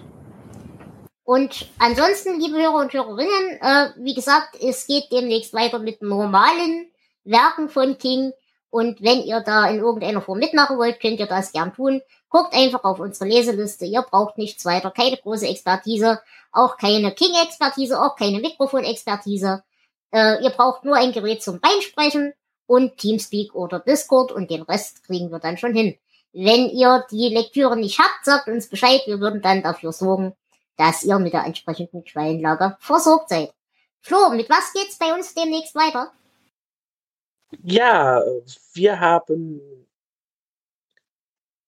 [1.23, 6.91] Und ansonsten, liebe Hörer und Hörerinnen, äh, wie gesagt, es geht demnächst weiter mit normalen
[7.25, 8.33] Werken von King.
[8.77, 12.03] Und wenn ihr da in irgendeiner Form mitmachen wollt, könnt ihr das gern tun.
[12.29, 13.87] Guckt einfach auf unsere Leseliste.
[13.87, 16.21] Ihr braucht nichts weiter, keine große Expertise,
[16.53, 19.63] auch keine King-Expertise, auch keine Mikrofon-Expertise.
[20.13, 22.35] Äh, ihr braucht nur ein Gerät zum Reinsprechen
[22.67, 25.97] und Teamspeak oder Discord und den Rest kriegen wir dann schon hin.
[26.35, 29.01] Wenn ihr die Lektüre nicht habt, sagt uns Bescheid.
[29.07, 30.35] Wir würden dann dafür sorgen,
[30.77, 33.55] dass ihr mit der entsprechenden Quellenlage versorgt seid.
[34.03, 36.13] Flo, mit was geht's bei uns demnächst weiter?
[37.63, 38.23] Ja,
[38.75, 39.61] wir haben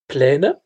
[0.08, 0.60] Pläne.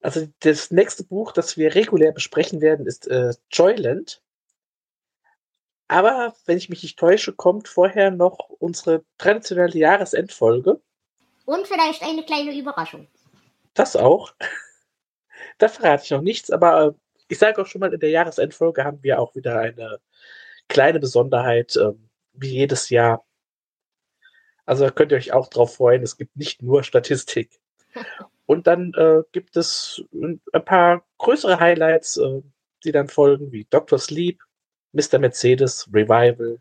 [0.00, 4.20] Also das nächste Buch, das wir regulär besprechen werden, ist äh, Joyland.
[5.86, 10.80] Aber wenn ich mich nicht täusche, kommt vorher noch unsere traditionelle Jahresendfolge.
[11.44, 13.08] Und vielleicht eine kleine Überraschung.
[13.74, 14.34] Das auch.
[15.58, 16.92] Da verrate ich noch nichts, aber äh,
[17.28, 20.00] ich sage auch schon mal, in der Jahresendfolge haben wir auch wieder eine
[20.68, 23.24] kleine Besonderheit, ähm, wie jedes Jahr.
[24.64, 27.60] Also könnt ihr euch auch drauf freuen, es gibt nicht nur Statistik.
[28.46, 32.42] Und dann äh, gibt es ein paar größere Highlights, äh,
[32.84, 33.98] die dann folgen, wie Dr.
[33.98, 34.40] Sleep,
[34.92, 35.18] Mr.
[35.18, 36.58] Mercedes, Revival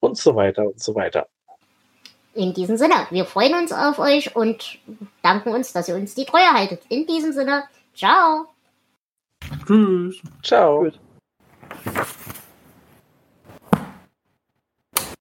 [0.00, 1.28] und so weiter und so weiter.
[2.34, 4.78] In diesem Sinne, wir freuen uns auf euch und
[5.22, 6.82] danken uns, dass ihr uns die Treue haltet.
[6.88, 7.64] In diesem Sinne,
[7.94, 8.46] ciao.
[9.66, 10.20] Tschüss.
[10.42, 10.84] Ciao.
[10.84, 11.00] Tschüss.